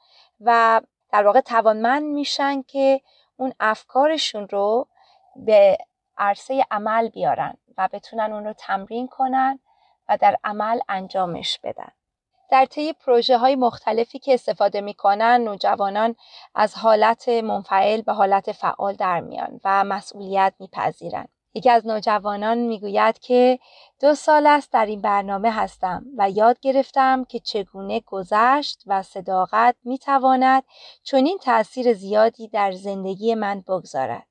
و 0.42 0.82
در 1.12 1.26
واقع 1.26 1.42
توانمند 1.42 2.04
میشن 2.04 2.62
که 2.62 3.02
اون 3.38 3.54
افکارشون 3.60 4.48
رو 4.48 4.88
به 5.36 5.78
عرصه 6.18 6.66
عمل 6.72 7.10
بیارن 7.10 7.58
و 7.78 7.90
بتونن 7.94 8.34
اون 8.34 8.46
رو 8.46 8.54
تمرین 8.54 9.08
کنن 9.08 9.60
و 10.10 10.18
در 10.18 10.38
عمل 10.44 10.80
انجامش 10.90 11.60
بدن. 11.64 11.92
در 12.50 12.66
طی 12.66 12.94
پروژه 12.94 13.38
های 13.38 13.56
مختلفی 13.56 14.20
که 14.20 14.34
استفاده 14.34 14.82
می‌کنن 14.82 15.42
نوجوانان 15.42 16.16
از 16.56 16.76
حالت 16.76 17.30
منفعل 17.30 18.02
به 18.02 18.14
حالت 18.14 18.52
فعال 18.52 18.94
در 18.94 19.20
میان 19.20 19.60
و 19.64 19.84
مسئولیت 19.84 20.54
میپذیرن. 20.60 21.28
یکی 21.54 21.70
از 21.70 21.88
نوجوانان 21.88 22.58
می‌گوید 22.58 23.20
که 23.20 23.60
دو 24.00 24.16
سال 24.16 24.48
است 24.48 24.72
در 24.72 24.86
این 24.86 25.02
برنامه 25.02 25.52
هستم 25.52 26.06
و 26.18 26.30
یاد 26.30 26.60
گرفتم 26.60 27.24
که 27.24 27.40
چگونه 27.40 28.00
گذشت 28.00 28.84
و 28.88 29.04
صداقت 29.04 29.76
می‌تواند 29.84 30.64
چنین 31.04 31.38
تأثیر 31.38 31.94
زیادی 31.94 32.48
در 32.48 32.72
زندگی 32.72 33.36
من 33.36 33.62
بگذارد 33.62 34.28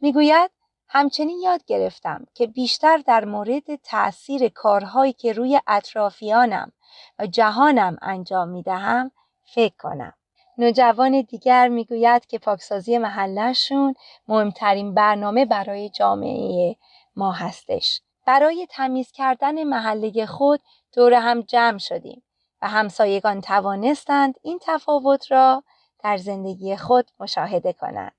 می‌گوید 0.00 0.50
همچنین 0.88 1.40
یاد 1.40 1.64
گرفتم 1.64 2.26
که 2.34 2.46
بیشتر 2.46 2.96
در 2.96 3.24
مورد 3.24 3.74
تأثیر 3.74 4.48
کارهایی 4.48 5.12
که 5.12 5.32
روی 5.32 5.60
اطرافیانم 5.66 6.72
و 7.18 7.26
جهانم 7.26 7.96
انجام 8.02 8.48
می 8.48 8.62
دهم 8.62 9.10
فکر 9.54 9.74
کنم. 9.78 10.12
نوجوان 10.58 11.20
دیگر 11.22 11.68
می‌گوید 11.68 12.26
که 12.26 12.38
پاکسازی 12.38 12.98
محلشون 12.98 13.94
مهمترین 14.28 14.94
برنامه 14.94 15.44
برای 15.44 15.88
جامعه 15.88 16.76
ما 17.16 17.32
هستش. 17.32 18.00
برای 18.26 18.66
تمیز 18.70 19.12
کردن 19.12 19.64
محله 19.64 20.26
خود 20.26 20.60
دور 20.94 21.14
هم 21.14 21.40
جمع 21.40 21.78
شدیم 21.78 22.22
و 22.62 22.68
همسایگان 22.68 23.40
توانستند 23.40 24.34
این 24.42 24.58
تفاوت 24.62 25.32
را 25.32 25.62
در 26.04 26.16
زندگی 26.16 26.76
خود 26.76 27.10
مشاهده 27.20 27.72
کنند. 27.72 28.15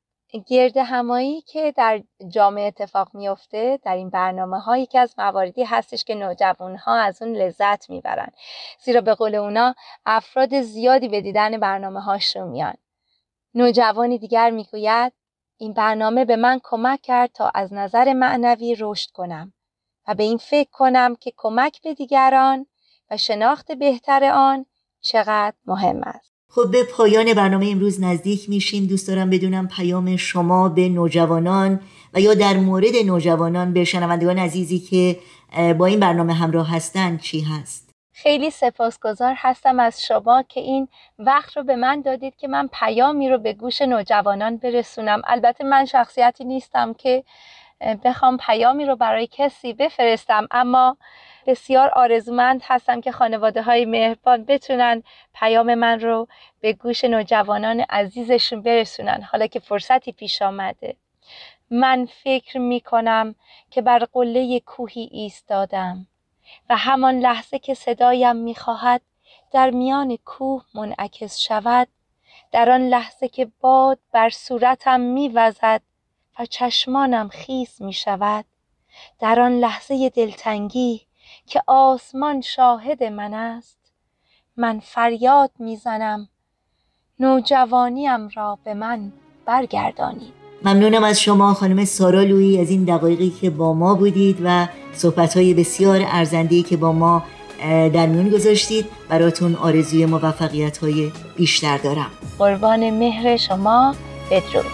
گرد 0.47 0.78
همایی 0.78 1.41
که 1.41 1.73
در 1.78 2.03
جامعه 2.28 2.67
اتفاق 2.67 3.09
میفته 3.13 3.80
در 3.84 3.95
این 3.95 4.09
برنامه 4.09 4.59
هایی 4.59 4.86
که 4.86 4.99
از 4.99 5.13
مواردی 5.17 5.63
هستش 5.63 6.03
که 6.03 6.15
نوجوان 6.15 6.75
ها 6.75 6.95
از 6.95 7.21
اون 7.21 7.36
لذت 7.36 7.89
می‌برن. 7.89 8.32
زیرا 8.80 9.01
به 9.01 9.13
قول 9.13 9.36
اونا 9.36 9.75
افراد 10.05 10.61
زیادی 10.61 11.07
به 11.07 11.21
دیدن 11.21 11.59
برنامه 11.59 12.01
هاشون 12.01 12.47
میان. 12.47 12.73
نوجوانی 13.53 14.17
دیگر 14.17 14.49
می‌گوید 14.49 15.13
این 15.57 15.73
برنامه 15.73 16.25
به 16.25 16.36
من 16.36 16.59
کمک 16.63 17.01
کرد 17.01 17.32
تا 17.34 17.51
از 17.55 17.73
نظر 17.73 18.13
معنوی 18.13 18.75
رشد 18.80 19.11
کنم 19.11 19.53
و 20.07 20.15
به 20.15 20.23
این 20.23 20.38
فکر 20.38 20.69
کنم 20.71 21.15
که 21.15 21.34
کمک 21.38 21.82
به 21.82 21.93
دیگران 21.93 22.65
و 23.11 23.17
شناخت 23.17 23.71
بهتر 23.71 24.23
آن 24.23 24.65
چقدر 25.01 25.55
مهم 25.65 26.03
است. 26.03 26.36
خب 26.50 26.72
به 26.72 26.84
پایان 26.84 27.34
برنامه 27.34 27.68
امروز 27.72 28.04
نزدیک 28.04 28.50
میشیم. 28.50 28.86
دوست 28.86 29.08
دارم 29.08 29.30
بدونم 29.30 29.68
پیام 29.68 30.16
شما 30.16 30.70
به 30.70 30.89
نوجوانان 30.89 31.80
و 32.14 32.20
یا 32.20 32.34
در 32.34 32.58
مورد 32.58 32.95
نوجوانان 33.06 33.74
به 33.74 33.84
شنوندگان 33.84 34.39
عزیزی 34.39 34.80
که 34.80 35.20
با 35.74 35.86
این 35.86 36.00
برنامه 36.00 36.34
همراه 36.34 36.76
هستند 36.76 37.22
چی 37.22 37.41
هست؟ 37.41 37.89
خیلی 38.14 38.50
سپاسگزار 38.50 39.34
هستم 39.38 39.80
از 39.80 40.06
شما 40.06 40.43
که 40.50 40.60
این 40.60 40.88
وقت 41.20 41.58
رو 41.58 41.64
به 41.64 41.76
من 41.76 42.02
دادید 42.02 42.36
که 42.36 42.48
من 42.48 42.70
پیامی 42.74 43.30
رو 43.30 43.38
به 43.38 43.54
گوش 43.54 43.82
نوجوانان 43.82 44.58
برسونم. 44.58 45.22
البته 45.28 45.64
من 45.64 45.86
شخصیتی 45.86 46.45
نیستم 46.45 46.93
که 46.93 47.24
بخوام 48.04 48.38
پیامی 48.38 48.86
رو 48.86 48.95
برای 48.95 49.28
کسی 49.32 49.74
بفرستم 49.74 50.48
اما 50.52 50.98
بسیار 51.48 51.89
آرزومند 51.89 52.62
هستم 52.64 53.02
که 53.02 53.12
خانواده 53.12 53.62
های 53.62 53.86
مهربان 53.86 54.43
بتونن 54.43 55.04
پیام 55.34 55.74
من 55.76 56.00
رو 56.00 56.28
به 56.60 56.74
گوش 56.74 57.04
نوجوانان 57.04 57.80
عزیزشون 57.80 58.62
برسونن. 58.62 59.22
حالا 59.22 59.48
که 59.48 59.60
فرصتی 59.60 60.12
پیش 60.12 60.41
آمده. 60.41 60.95
من 61.70 62.08
فکر 62.24 62.58
می 62.60 62.82
کنم 62.82 63.36
که 63.72 63.82
بر 63.82 64.00
قله 64.14 64.60
کوهی 64.60 65.10
ایستادم 65.12 66.08
و 66.70 66.78
همان 66.78 67.20
لحظه 67.20 67.60
که 67.60 67.74
صدایم 67.74 68.36
می 68.36 68.56
خواهد 68.56 69.02
در 69.52 69.70
میان 69.70 70.18
کوه 70.26 70.64
منعکس 70.74 71.39
شود 71.39 71.88
در 72.52 72.70
آن 72.70 72.88
لحظه 72.88 73.28
که 73.28 73.52
باد 73.62 74.00
بر 74.12 74.30
صورتم 74.30 75.00
می 75.00 75.30
وزد 75.30 75.82
و 76.39 76.45
چشمانم 76.45 77.30
خیس 77.30 77.82
می 77.82 77.93
شود 77.93 78.45
در 79.20 79.39
آن 79.39 79.60
لحظه 79.60 80.10
دلتنگی 80.10 81.07
که 81.48 81.62
آسمان 81.68 82.41
شاهد 82.41 83.04
من 83.04 83.34
است 83.34 83.78
من 84.58 84.80
فریاد 84.80 85.52
می‌زنم 85.60 86.30
نوجوانیم 87.20 88.30
را 88.36 88.60
به 88.64 88.74
من 88.74 89.12
برگردانید. 89.45 90.34
ممنونم 90.64 91.04
از 91.04 91.22
شما 91.22 91.54
خانم 91.54 91.86
سارا 91.86 92.24
لویی 92.24 92.62
از 92.62 92.70
این 92.70 92.84
دقایقی 92.84 93.30
که 93.30 93.50
با 93.50 93.74
ما 93.74 93.95
بودید 93.95 94.38
و 94.43 94.68
صحبتهای 94.93 95.54
بسیار 95.54 96.02
ارزندهی 96.08 96.64
که 96.64 96.78
با 96.78 96.91
ما 96.91 97.24
در 97.93 98.08
میون 98.08 98.30
گذاشتید. 98.30 98.86
براتون 99.10 99.56
آرزوی 99.56 100.06
موفقیت 100.06 100.78
های 100.78 101.12
بیشتر 101.38 101.78
دارم. 101.78 102.12
قربان 102.39 102.89
مهر 102.89 103.38
شما 103.38 103.95
بدرود. 104.32 104.66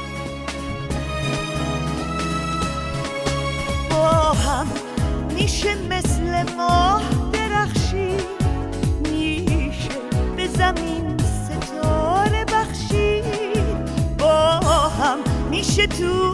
با 3.89 4.07
هم 4.33 4.67
میشه 5.35 5.82
میشه 15.53 15.87
تو 15.87 16.31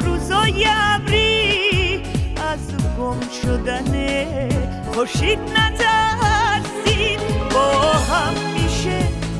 روزای 0.00 0.66
ابری. 0.68 2.02
از 2.52 2.64
گم 2.98 3.20
شدن 3.42 3.92
خورشید 4.92 5.38
نترسید. 5.38 7.20
با 7.54 7.70
هم 7.92 8.34
میشه 8.54 8.98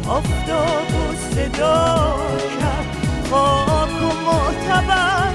آفتاب 0.08 0.88
و 0.94 1.34
صدا 1.34 2.16
کرد. 2.60 2.86
خاک 3.30 4.02
و 4.02 4.10
معتبر 4.26 5.34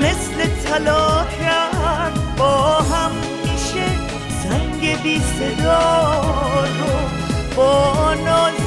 مثل 0.00 0.48
طلا 0.64 1.24
کرد. 1.24 2.36
با 2.38 2.76
هم 2.80 3.10
میشه 3.42 3.86
زنگ 4.42 5.02
بی 5.02 5.20
صدا 5.20 6.22
رو 6.78 6.94
با 7.56 8.14
ناز 8.14 8.63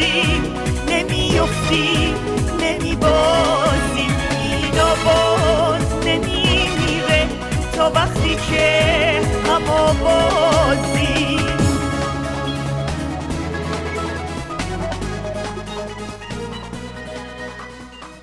نمی 0.00 0.30
ترسیم 0.30 0.44
نمی 0.88 1.38
افتیم 1.38 2.14
نمی 2.62 2.96
بازیم 2.96 4.16
اینا 4.42 4.94
باز 5.04 6.06
نمی 6.06 6.68
میره 6.78 7.28
تا 7.72 7.90
وقتی 7.90 8.34
که 8.34 8.80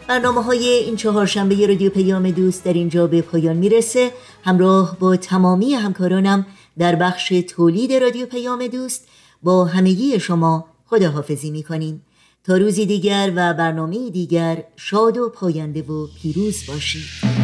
برنامه 0.08 0.44
های 0.44 0.68
این 0.68 0.96
چهارشنبه 0.96 1.68
رادیو 1.68 1.90
پیام 1.90 2.32
دوست 2.32 2.64
در 2.64 2.74
اینجا 2.74 3.08
به 3.08 3.22
پایان 3.22 3.56
می‌رسه. 3.56 4.12
همراه 4.44 4.98
با 5.00 5.16
تمامی 5.16 5.74
همکارانم 5.74 6.46
در 6.78 6.96
بخش 6.96 7.34
تولید 7.50 7.94
رادیو 7.94 8.26
پیام 8.26 8.68
دوست 8.68 9.08
با 9.44 9.66
همگی 9.66 10.20
شما 10.20 10.66
خداحافظی 10.88 11.52
می‌کنیم. 11.52 12.02
تا 12.44 12.58
روزی 12.58 12.86
دیگر 12.86 13.34
و 13.36 13.54
برنامه 13.54 14.10
دیگر 14.10 14.64
شاد 14.76 15.18
و 15.18 15.30
پاینده 15.30 15.82
و 15.82 16.08
پیروز 16.22 16.66
باشید. 16.68 17.37